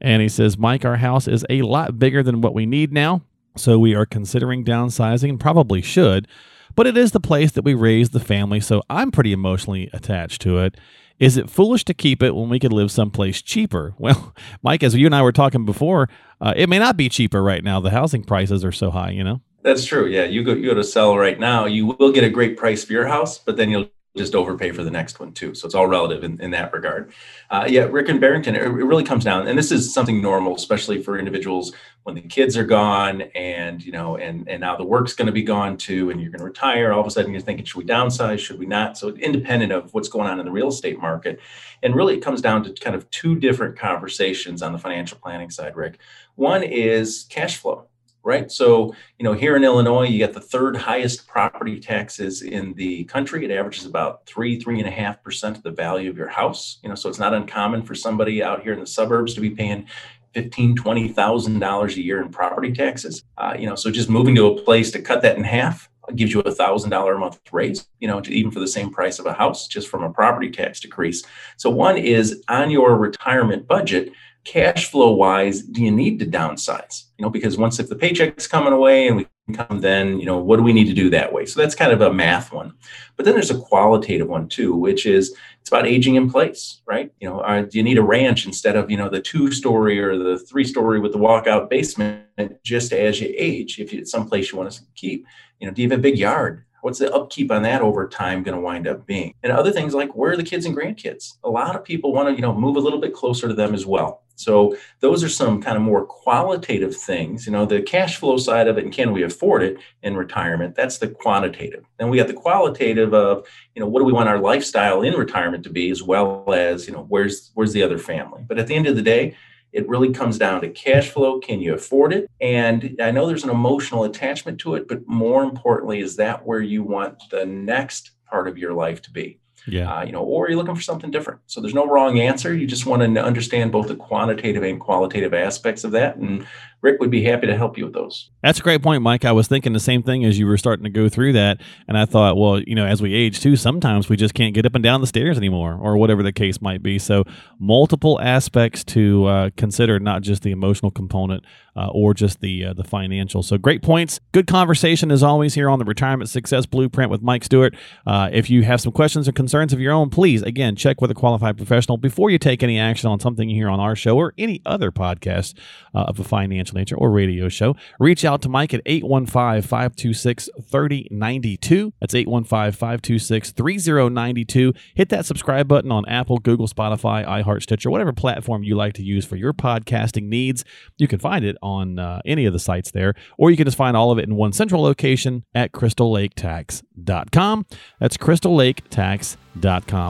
And 0.00 0.22
he 0.22 0.28
says, 0.28 0.56
Mike, 0.56 0.84
our 0.84 0.96
house 0.96 1.26
is 1.26 1.44
a 1.50 1.62
lot 1.62 1.98
bigger 1.98 2.22
than 2.22 2.40
what 2.40 2.54
we 2.54 2.66
need 2.66 2.92
now. 2.92 3.22
So 3.56 3.78
we 3.78 3.94
are 3.94 4.06
considering 4.06 4.64
downsizing, 4.64 5.30
and 5.30 5.40
probably 5.40 5.82
should, 5.82 6.28
but 6.74 6.86
it 6.86 6.96
is 6.96 7.12
the 7.12 7.20
place 7.20 7.52
that 7.52 7.64
we 7.64 7.74
raised 7.74 8.12
the 8.12 8.20
family, 8.20 8.60
so 8.60 8.82
I'm 8.88 9.10
pretty 9.10 9.32
emotionally 9.32 9.90
attached 9.92 10.40
to 10.42 10.58
it. 10.58 10.76
Is 11.18 11.36
it 11.36 11.50
foolish 11.50 11.84
to 11.86 11.94
keep 11.94 12.22
it 12.22 12.36
when 12.36 12.48
we 12.48 12.60
could 12.60 12.72
live 12.72 12.92
someplace 12.92 13.42
cheaper? 13.42 13.94
Well, 13.98 14.32
Mike, 14.62 14.82
as 14.84 14.94
you 14.94 15.06
and 15.06 15.14
I 15.14 15.22
were 15.22 15.32
talking 15.32 15.64
before, 15.64 16.08
uh, 16.40 16.54
it 16.56 16.68
may 16.68 16.78
not 16.78 16.96
be 16.96 17.08
cheaper 17.08 17.42
right 17.42 17.64
now. 17.64 17.80
The 17.80 17.90
housing 17.90 18.22
prices 18.22 18.64
are 18.64 18.72
so 18.72 18.90
high, 18.90 19.10
you 19.10 19.24
know? 19.24 19.40
That's 19.62 19.84
true. 19.84 20.06
Yeah. 20.06 20.24
You 20.24 20.44
go, 20.44 20.54
you 20.54 20.68
go 20.68 20.74
to 20.74 20.84
sell 20.84 21.18
right 21.18 21.38
now, 21.38 21.66
you 21.66 21.86
will 21.86 22.12
get 22.12 22.22
a 22.22 22.30
great 22.30 22.56
price 22.56 22.84
for 22.84 22.92
your 22.92 23.08
house, 23.08 23.38
but 23.38 23.56
then 23.56 23.70
you'll 23.70 23.90
just 24.18 24.34
overpay 24.34 24.72
for 24.72 24.84
the 24.84 24.90
next 24.90 25.20
one 25.20 25.32
too. 25.32 25.54
So 25.54 25.66
it's 25.66 25.74
all 25.74 25.86
relative 25.86 26.24
in, 26.24 26.40
in 26.40 26.50
that 26.50 26.72
regard. 26.72 27.12
Uh, 27.50 27.66
yeah, 27.68 27.84
Rick 27.84 28.08
and 28.08 28.20
Barrington, 28.20 28.54
it, 28.54 28.62
it, 28.62 28.68
really 28.68 29.04
comes 29.04 29.24
down, 29.24 29.48
and 29.48 29.58
this 29.58 29.72
is 29.72 29.92
something 29.92 30.20
normal, 30.20 30.54
especially 30.54 31.02
for 31.02 31.18
individuals 31.18 31.72
when 32.02 32.14
the 32.14 32.20
kids 32.20 32.56
are 32.56 32.64
gone, 32.64 33.22
and 33.34 33.84
you 33.84 33.92
know, 33.92 34.16
and 34.16 34.48
and 34.48 34.60
now 34.60 34.76
the 34.76 34.84
work's 34.84 35.14
going 35.14 35.26
to 35.26 35.32
be 35.32 35.42
gone 35.42 35.76
too, 35.76 36.10
and 36.10 36.20
you're 36.20 36.30
going 36.30 36.40
to 36.40 36.44
retire. 36.44 36.92
All 36.92 37.00
of 37.00 37.06
a 37.06 37.10
sudden, 37.10 37.32
you're 37.32 37.40
thinking, 37.40 37.64
should 37.64 37.78
we 37.78 37.84
downsize? 37.84 38.38
Should 38.40 38.58
we 38.58 38.66
not? 38.66 38.98
So 38.98 39.10
independent 39.10 39.72
of 39.72 39.94
what's 39.94 40.08
going 40.08 40.28
on 40.28 40.38
in 40.38 40.44
the 40.44 40.52
real 40.52 40.68
estate 40.68 41.00
market, 41.00 41.40
and 41.82 41.94
really 41.94 42.14
it 42.14 42.20
comes 42.20 42.42
down 42.42 42.64
to 42.64 42.72
kind 42.74 42.96
of 42.96 43.08
two 43.10 43.36
different 43.36 43.78
conversations 43.78 44.62
on 44.62 44.72
the 44.72 44.78
financial 44.78 45.18
planning 45.18 45.50
side, 45.50 45.76
Rick. 45.76 45.98
One 46.34 46.62
is 46.62 47.26
cash 47.30 47.56
flow 47.56 47.88
right? 48.28 48.52
So, 48.52 48.94
you 49.18 49.24
know, 49.24 49.32
here 49.32 49.56
in 49.56 49.64
Illinois, 49.64 50.06
you 50.06 50.18
get 50.18 50.34
the 50.34 50.40
third 50.40 50.76
highest 50.76 51.26
property 51.26 51.80
taxes 51.80 52.42
in 52.42 52.74
the 52.74 53.04
country. 53.04 53.42
It 53.42 53.50
averages 53.50 53.86
about 53.86 54.26
three, 54.26 54.60
three 54.60 54.78
and 54.78 54.86
a 54.86 54.90
half 54.90 55.22
percent 55.22 55.56
of 55.56 55.62
the 55.62 55.70
value 55.70 56.10
of 56.10 56.18
your 56.18 56.28
house. 56.28 56.78
You 56.82 56.90
know, 56.90 56.94
so 56.94 57.08
it's 57.08 57.18
not 57.18 57.32
uncommon 57.32 57.82
for 57.82 57.94
somebody 57.94 58.42
out 58.42 58.62
here 58.62 58.74
in 58.74 58.80
the 58.80 58.86
suburbs 58.86 59.32
to 59.34 59.40
be 59.40 59.48
paying 59.48 59.86
fifteen, 60.34 60.76
twenty 60.76 61.08
thousand 61.08 61.58
dollars 61.58 61.96
a 61.96 62.02
year 62.02 62.20
in 62.20 62.28
property 62.28 62.70
taxes. 62.70 63.24
Uh, 63.38 63.56
you 63.58 63.66
know, 63.66 63.74
so 63.74 63.90
just 63.90 64.10
moving 64.10 64.34
to 64.34 64.46
a 64.46 64.62
place 64.62 64.90
to 64.90 65.00
cut 65.00 65.22
that 65.22 65.38
in 65.38 65.44
half 65.44 65.88
gives 66.14 66.32
you 66.32 66.40
a 66.40 66.54
thousand 66.54 66.90
dollar 66.90 67.14
a 67.14 67.18
month 67.18 67.40
raise. 67.50 67.88
You 67.98 68.08
know, 68.08 68.22
even 68.28 68.50
for 68.50 68.60
the 68.60 68.68
same 68.68 68.90
price 68.90 69.18
of 69.18 69.24
a 69.24 69.32
house, 69.32 69.66
just 69.66 69.88
from 69.88 70.02
a 70.02 70.12
property 70.12 70.50
tax 70.50 70.80
decrease. 70.80 71.24
So 71.56 71.70
one 71.70 71.96
is 71.96 72.42
on 72.48 72.70
your 72.70 72.94
retirement 72.96 73.66
budget 73.66 74.12
cash 74.48 74.90
flow 74.90 75.10
wise, 75.10 75.60
do 75.60 75.82
you 75.82 75.90
need 75.90 76.18
to 76.18 76.26
downsize? 76.26 77.04
You 77.18 77.24
know, 77.24 77.30
because 77.30 77.58
once 77.58 77.78
if 77.78 77.88
the 77.88 77.96
paycheck's 77.96 78.46
coming 78.46 78.72
away 78.72 79.06
and 79.06 79.16
we 79.18 79.26
come 79.52 79.80
then, 79.80 80.18
you 80.18 80.24
know, 80.24 80.38
what 80.38 80.56
do 80.56 80.62
we 80.62 80.72
need 80.72 80.86
to 80.86 80.94
do 80.94 81.10
that 81.10 81.32
way? 81.32 81.44
So 81.44 81.60
that's 81.60 81.74
kind 81.74 81.92
of 81.92 82.00
a 82.00 82.12
math 82.12 82.50
one. 82.50 82.72
But 83.16 83.24
then 83.24 83.34
there's 83.34 83.50
a 83.50 83.58
qualitative 83.58 84.28
one 84.28 84.48
too, 84.48 84.74
which 84.74 85.04
is 85.04 85.36
it's 85.60 85.68
about 85.68 85.86
aging 85.86 86.14
in 86.14 86.30
place, 86.30 86.80
right? 86.86 87.12
You 87.20 87.28
know, 87.28 87.40
uh, 87.40 87.62
do 87.62 87.76
you 87.76 87.84
need 87.84 87.98
a 87.98 88.02
ranch 88.02 88.46
instead 88.46 88.74
of, 88.74 88.90
you 88.90 88.96
know, 88.96 89.10
the 89.10 89.20
two 89.20 89.52
story 89.52 90.00
or 90.00 90.16
the 90.16 90.38
three 90.38 90.64
story 90.64 90.98
with 90.98 91.12
the 91.12 91.18
walkout 91.18 91.68
basement 91.68 92.22
just 92.64 92.92
as 92.92 93.20
you 93.20 93.34
age, 93.36 93.78
if 93.78 93.92
it's 93.92 94.10
someplace 94.10 94.50
you 94.50 94.56
want 94.56 94.70
to 94.72 94.82
keep? 94.94 95.26
You 95.60 95.66
know, 95.66 95.74
do 95.74 95.82
you 95.82 95.90
have 95.90 95.98
a 95.98 96.02
big 96.02 96.18
yard? 96.18 96.64
What's 96.82 96.98
the 96.98 97.12
upkeep 97.12 97.50
on 97.50 97.62
that 97.62 97.82
over 97.82 98.08
time 98.08 98.42
going 98.42 98.56
to 98.56 98.60
wind 98.60 98.86
up 98.86 99.06
being? 99.06 99.34
And 99.42 99.52
other 99.52 99.72
things 99.72 99.94
like 99.94 100.14
where 100.14 100.32
are 100.32 100.36
the 100.36 100.42
kids 100.42 100.66
and 100.66 100.76
grandkids? 100.76 101.36
A 101.44 101.50
lot 101.50 101.76
of 101.76 101.84
people 101.84 102.12
want 102.12 102.28
to 102.28 102.34
you 102.34 102.42
know 102.42 102.54
move 102.54 102.76
a 102.76 102.80
little 102.80 103.00
bit 103.00 103.14
closer 103.14 103.48
to 103.48 103.54
them 103.54 103.74
as 103.74 103.86
well. 103.86 104.22
So 104.36 104.76
those 105.00 105.24
are 105.24 105.28
some 105.28 105.60
kind 105.60 105.76
of 105.76 105.82
more 105.82 106.06
qualitative 106.06 106.94
things 106.96 107.44
you 107.44 107.50
know 107.50 107.66
the 107.66 107.82
cash 107.82 108.18
flow 108.18 108.36
side 108.36 108.68
of 108.68 108.78
it 108.78 108.84
and 108.84 108.92
can 108.92 109.12
we 109.12 109.24
afford 109.24 109.62
it 109.62 109.78
in 110.02 110.16
retirement? 110.16 110.76
That's 110.76 110.98
the 110.98 111.08
quantitative. 111.08 111.84
Then 111.98 112.08
we 112.08 112.18
got 112.18 112.28
the 112.28 112.34
qualitative 112.34 113.12
of 113.14 113.46
you 113.74 113.80
know 113.80 113.88
what 113.88 114.00
do 114.00 114.04
we 114.04 114.12
want 114.12 114.28
our 114.28 114.38
lifestyle 114.38 115.02
in 115.02 115.14
retirement 115.14 115.64
to 115.64 115.70
be 115.70 115.90
as 115.90 116.02
well 116.02 116.52
as 116.52 116.86
you 116.86 116.92
know 116.92 117.04
where's 117.08 117.50
where's 117.54 117.72
the 117.72 117.82
other 117.82 117.98
family? 117.98 118.44
But 118.46 118.58
at 118.58 118.68
the 118.68 118.74
end 118.74 118.86
of 118.86 118.96
the 118.96 119.02
day 119.02 119.36
it 119.72 119.88
really 119.88 120.12
comes 120.12 120.38
down 120.38 120.60
to 120.62 120.68
cash 120.70 121.10
flow. 121.10 121.40
Can 121.40 121.60
you 121.60 121.74
afford 121.74 122.12
it? 122.12 122.30
And 122.40 122.96
I 123.02 123.10
know 123.10 123.26
there's 123.26 123.44
an 123.44 123.50
emotional 123.50 124.04
attachment 124.04 124.58
to 124.60 124.74
it, 124.74 124.88
but 124.88 125.06
more 125.06 125.42
importantly, 125.42 126.00
is 126.00 126.16
that 126.16 126.46
where 126.46 126.60
you 126.60 126.82
want 126.82 127.22
the 127.30 127.44
next 127.44 128.12
part 128.30 128.48
of 128.48 128.58
your 128.58 128.72
life 128.72 129.02
to 129.02 129.10
be? 129.10 129.40
Yeah. 129.66 129.92
Uh, 129.92 130.04
you 130.04 130.12
know, 130.12 130.22
or 130.22 130.46
are 130.46 130.48
you're 130.48 130.56
looking 130.56 130.74
for 130.74 130.80
something 130.80 131.10
different. 131.10 131.40
So 131.46 131.60
there's 131.60 131.74
no 131.74 131.86
wrong 131.86 132.18
answer. 132.18 132.54
You 132.54 132.66
just 132.66 132.86
want 132.86 133.02
to 133.02 133.22
understand 133.22 133.70
both 133.70 133.88
the 133.88 133.96
quantitative 133.96 134.62
and 134.62 134.80
qualitative 134.80 135.34
aspects 135.34 135.84
of 135.84 135.90
that. 135.92 136.16
And 136.16 136.46
Rick 136.80 137.00
would 137.00 137.10
be 137.10 137.24
happy 137.24 137.48
to 137.48 137.56
help 137.56 137.76
you 137.76 137.84
with 137.84 137.94
those. 137.94 138.30
That's 138.42 138.60
a 138.60 138.62
great 138.62 138.82
point, 138.82 139.02
Mike. 139.02 139.24
I 139.24 139.32
was 139.32 139.48
thinking 139.48 139.72
the 139.72 139.80
same 139.80 140.02
thing 140.02 140.24
as 140.24 140.38
you 140.38 140.46
were 140.46 140.56
starting 140.56 140.84
to 140.84 140.90
go 140.90 141.08
through 141.08 141.32
that. 141.32 141.60
And 141.88 141.98
I 141.98 142.04
thought, 142.04 142.36
well, 142.36 142.60
you 142.60 142.76
know, 142.76 142.86
as 142.86 143.02
we 143.02 143.14
age 143.14 143.40
too, 143.40 143.56
sometimes 143.56 144.08
we 144.08 144.16
just 144.16 144.34
can't 144.34 144.54
get 144.54 144.64
up 144.64 144.76
and 144.76 144.82
down 144.82 145.00
the 145.00 145.08
stairs 145.08 145.36
anymore 145.36 145.76
or 145.80 145.96
whatever 145.96 146.22
the 146.22 146.32
case 146.32 146.62
might 146.62 146.80
be. 146.80 146.98
So, 147.00 147.24
multiple 147.58 148.20
aspects 148.20 148.84
to 148.84 149.26
uh, 149.26 149.50
consider, 149.56 149.98
not 149.98 150.22
just 150.22 150.42
the 150.42 150.52
emotional 150.52 150.92
component 150.92 151.44
uh, 151.74 151.88
or 151.88 152.14
just 152.14 152.40
the, 152.40 152.66
uh, 152.66 152.72
the 152.74 152.84
financial. 152.84 153.42
So, 153.42 153.58
great 153.58 153.82
points. 153.82 154.20
Good 154.30 154.46
conversation 154.46 155.10
as 155.10 155.24
always 155.24 155.54
here 155.54 155.68
on 155.68 155.80
the 155.80 155.84
Retirement 155.84 156.30
Success 156.30 156.64
Blueprint 156.64 157.10
with 157.10 157.22
Mike 157.22 157.42
Stewart. 157.42 157.74
Uh, 158.06 158.28
if 158.32 158.48
you 158.50 158.62
have 158.62 158.80
some 158.80 158.92
questions 158.92 159.26
or 159.26 159.32
concerns 159.32 159.72
of 159.72 159.80
your 159.80 159.92
own, 159.92 160.10
please, 160.10 160.42
again, 160.42 160.76
check 160.76 161.00
with 161.00 161.10
a 161.10 161.14
qualified 161.14 161.56
professional 161.56 161.96
before 161.96 162.30
you 162.30 162.38
take 162.38 162.62
any 162.62 162.78
action 162.78 163.10
on 163.10 163.18
something 163.18 163.48
hear 163.48 163.68
on 163.68 163.80
our 163.80 163.96
show 163.96 164.16
or 164.16 164.32
any 164.38 164.62
other 164.64 164.92
podcast 164.92 165.54
uh, 165.92 166.02
of 166.02 166.20
a 166.20 166.24
financial 166.24 166.67
nature 166.74 166.96
or 166.96 167.10
radio 167.10 167.48
show. 167.48 167.76
Reach 167.98 168.24
out 168.24 168.42
to 168.42 168.48
Mike 168.48 168.74
at 168.74 168.82
815 168.86 169.62
526 169.62 170.48
3092. 170.70 171.92
That's 172.00 172.14
815 172.14 172.72
526 172.72 173.52
3092. 173.52 174.72
Hit 174.94 175.08
that 175.08 175.26
subscribe 175.26 175.68
button 175.68 175.92
on 175.92 176.08
Apple, 176.08 176.38
Google, 176.38 176.68
Spotify, 176.68 177.26
iHeart, 177.26 177.62
Stitcher, 177.62 177.90
whatever 177.90 178.12
platform 178.12 178.62
you 178.62 178.74
like 178.74 178.94
to 178.94 179.02
use 179.02 179.24
for 179.24 179.36
your 179.36 179.52
podcasting 179.52 180.24
needs. 180.24 180.64
You 180.96 181.08
can 181.08 181.18
find 181.18 181.44
it 181.44 181.56
on 181.62 181.98
uh, 181.98 182.20
any 182.24 182.46
of 182.46 182.52
the 182.52 182.58
sites 182.58 182.90
there, 182.90 183.14
or 183.36 183.50
you 183.50 183.56
can 183.56 183.64
just 183.64 183.76
find 183.76 183.96
all 183.96 184.10
of 184.10 184.18
it 184.18 184.28
in 184.28 184.36
one 184.36 184.52
central 184.52 184.82
location 184.82 185.44
at 185.54 185.72
crystallaketax.com. 185.72 187.66
That's 188.00 188.16
crystallaketax.com. 188.16 189.47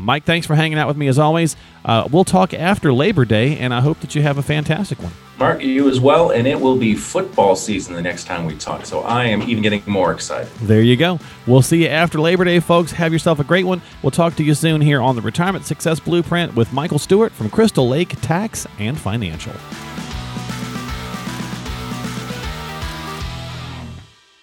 Mike, 0.03 0.25
thanks 0.25 0.47
for 0.47 0.55
hanging 0.55 0.79
out 0.79 0.89
with 0.89 0.97
me 0.97 1.09
as 1.09 1.19
always. 1.19 1.57
Uh, 1.85 2.07
we'll 2.11 2.25
talk 2.25 2.53
after 2.55 2.93
Labor 2.93 3.25
Day, 3.25 3.59
and 3.59 3.73
I 3.73 3.81
hope 3.81 4.01
that 4.01 4.15
you 4.15 4.23
have 4.23 4.39
a 4.39 4.43
fantastic 4.43 5.03
one. 5.03 5.13
Mark, 5.39 5.63
you 5.63 5.89
as 5.89 6.01
well, 6.01 6.31
and 6.31 6.49
it 6.49 6.61
will 6.61 6.77
be 6.77 6.95
football 6.97 7.55
season 7.55 7.95
the 7.95 8.03
next 8.03 8.25
time 8.25 8.45
we 8.45 8.57
talk. 8.57 8.85
So 8.85 9.01
I 9.01 9.27
am 9.27 9.43
even 9.43 9.63
getting 9.63 9.83
more 9.87 10.13
excited. 10.13 10.53
There 10.61 10.83
you 10.83 10.97
go. 10.97 11.21
We'll 11.47 11.63
see 11.63 11.85
you 11.85 11.89
after 11.89 12.21
Labor 12.21 12.45
Day, 12.45 12.59
folks. 12.59 12.91
Have 12.93 13.13
yourself 13.13 13.39
a 13.39 13.45
great 13.45 13.65
one. 13.65 13.81
We'll 14.03 14.11
talk 14.11 14.35
to 14.37 14.43
you 14.43 14.55
soon 14.55 14.81
here 14.81 15.01
on 15.01 15.15
the 15.15 15.23
Retirement 15.23 15.65
Success 15.65 16.01
Blueprint 16.01 16.57
with 16.57 16.73
Michael 16.73 16.99
Stewart 16.99 17.33
from 17.33 17.51
Crystal 17.51 17.89
Lake 17.89 18.21
Tax 18.21 18.67
and 18.79 18.99
Financial. 18.99 19.53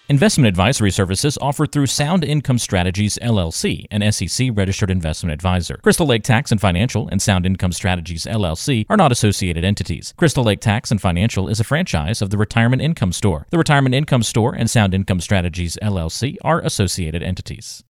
Investment 0.08 0.46
advisory 0.46 0.92
services 0.92 1.36
offered 1.40 1.72
through 1.72 1.86
Sound 1.86 2.22
Income 2.22 2.58
Strategies 2.58 3.18
LLC, 3.20 3.86
an 3.90 4.12
SEC 4.12 4.50
registered 4.54 4.88
investment 4.88 5.32
advisor. 5.32 5.78
Crystal 5.82 6.06
Lake 6.06 6.22
Tax 6.22 6.52
and 6.52 6.60
Financial 6.60 7.08
and 7.08 7.20
Sound 7.20 7.44
Income 7.44 7.72
Strategies 7.72 8.24
LLC 8.24 8.86
are 8.88 8.96
not 8.96 9.10
associated 9.10 9.64
entities. 9.64 10.14
Crystal 10.16 10.44
Lake 10.44 10.60
Tax 10.60 10.92
and 10.92 11.00
Financial 11.00 11.48
is 11.48 11.58
a 11.58 11.64
franchise 11.64 12.22
of 12.22 12.30
the 12.30 12.38
Retirement 12.38 12.82
Income 12.82 13.14
Store. 13.14 13.48
The 13.50 13.58
Retirement 13.58 13.96
Income 13.96 14.22
Store 14.22 14.54
and 14.54 14.70
Sound 14.70 14.94
Income 14.94 15.22
Strategies 15.22 15.76
LLC 15.82 16.36
are 16.42 16.60
associated 16.60 17.24
entities. 17.24 17.82